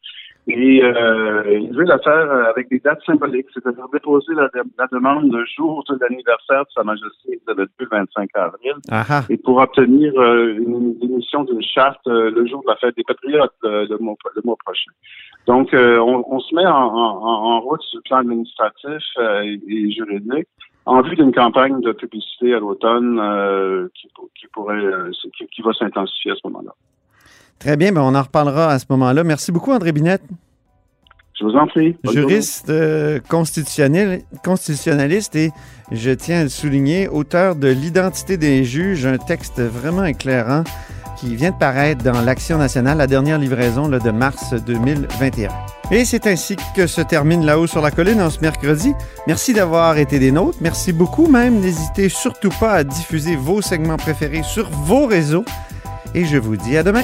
Et 0.48 0.82
euh, 0.82 1.58
il 1.60 1.72
veut 1.72 1.84
la 1.84 1.98
faire 2.00 2.12
euh, 2.12 2.50
avec 2.50 2.68
des 2.68 2.80
dates 2.80 3.02
symboliques, 3.06 3.46
c'est-à-dire 3.54 3.86
déposer 3.92 4.34
la, 4.34 4.48
la 4.76 4.86
demande 4.90 5.32
le 5.32 5.44
jour 5.44 5.84
de 5.88 5.96
l'anniversaire 6.00 6.62
de 6.62 6.70
Sa 6.74 6.82
Majesté, 6.82 7.40
le 7.46 7.68
25 7.90 8.28
avril, 8.34 8.72
et 9.30 9.36
pour 9.36 9.58
obtenir 9.58 10.12
euh, 10.18 10.58
une 10.58 10.96
émission 11.00 11.44
d'une 11.44 11.62
charte 11.62 12.04
euh, 12.08 12.30
le 12.32 12.44
jour 12.46 12.60
de 12.62 12.68
la 12.68 12.76
fête 12.76 12.96
des 12.96 13.04
Patriotes 13.04 13.52
le, 13.62 13.96
mois, 13.98 14.16
le 14.34 14.42
mois 14.44 14.56
prochain. 14.64 14.90
Donc, 15.46 15.72
euh, 15.74 15.98
on, 15.98 16.24
on 16.28 16.40
se 16.40 16.54
met 16.56 16.66
en, 16.66 16.72
en, 16.72 17.54
en 17.54 17.60
route 17.60 17.82
sur 17.82 17.98
le 17.98 18.02
plan 18.08 18.18
administratif 18.18 19.02
et, 19.44 19.60
et 19.68 19.90
juridique 19.92 20.48
en 20.86 21.02
vue 21.02 21.16
d'une 21.16 21.32
campagne 21.32 21.80
de 21.80 21.92
publicité 21.92 22.54
à 22.54 22.58
l'automne 22.58 23.18
euh, 23.20 23.88
qui, 23.94 24.08
qui 24.34 24.46
pourrait 24.48 24.84
euh, 24.84 25.10
qui, 25.36 25.46
qui 25.46 25.62
va 25.62 25.72
s'intensifier 25.72 26.32
à 26.32 26.34
ce 26.34 26.40
moment-là. 26.48 26.72
Très 27.62 27.76
bien, 27.76 27.92
ben 27.92 28.00
on 28.00 28.14
en 28.16 28.22
reparlera 28.22 28.72
à 28.72 28.78
ce 28.80 28.86
moment-là. 28.90 29.22
Merci 29.22 29.52
beaucoup, 29.52 29.70
André 29.70 29.92
Binette. 29.92 30.22
Je 31.38 31.44
vous 31.44 31.54
en 31.54 31.68
prie. 31.68 31.96
Juriste 32.12 32.70
euh, 32.70 33.20
constitutionnel- 33.28 34.22
constitutionnaliste 34.44 35.36
et, 35.36 35.52
je 35.92 36.10
tiens 36.10 36.40
à 36.40 36.42
le 36.42 36.48
souligner, 36.48 37.06
auteur 37.06 37.54
de 37.54 37.68
L'identité 37.68 38.36
des 38.36 38.64
juges, 38.64 39.06
un 39.06 39.16
texte 39.16 39.60
vraiment 39.60 40.04
éclairant 40.04 40.64
qui 41.18 41.36
vient 41.36 41.52
de 41.52 41.56
paraître 41.56 42.02
dans 42.02 42.20
l'Action 42.20 42.58
nationale, 42.58 42.98
la 42.98 43.06
dernière 43.06 43.38
livraison 43.38 43.86
là, 43.86 44.00
de 44.00 44.10
mars 44.10 44.54
2021. 44.54 45.50
Et 45.92 46.04
c'est 46.04 46.26
ainsi 46.26 46.56
que 46.74 46.88
se 46.88 47.00
termine 47.00 47.46
là-haut 47.46 47.68
sur 47.68 47.80
la 47.80 47.92
colline 47.92 48.20
en 48.20 48.30
ce 48.30 48.40
mercredi. 48.40 48.92
Merci 49.28 49.52
d'avoir 49.52 49.98
été 49.98 50.18
des 50.18 50.32
nôtres. 50.32 50.58
Merci 50.60 50.92
beaucoup 50.92 51.28
même. 51.28 51.60
N'hésitez 51.60 52.08
surtout 52.08 52.50
pas 52.58 52.72
à 52.72 52.82
diffuser 52.84 53.36
vos 53.36 53.62
segments 53.62 53.98
préférés 53.98 54.42
sur 54.42 54.68
vos 54.68 55.06
réseaux. 55.06 55.44
Et 56.14 56.24
je 56.24 56.36
vous 56.36 56.56
dis 56.56 56.76
à 56.76 56.82
demain. 56.82 57.02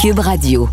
Cube 0.00 0.18
Radio. 0.18 0.68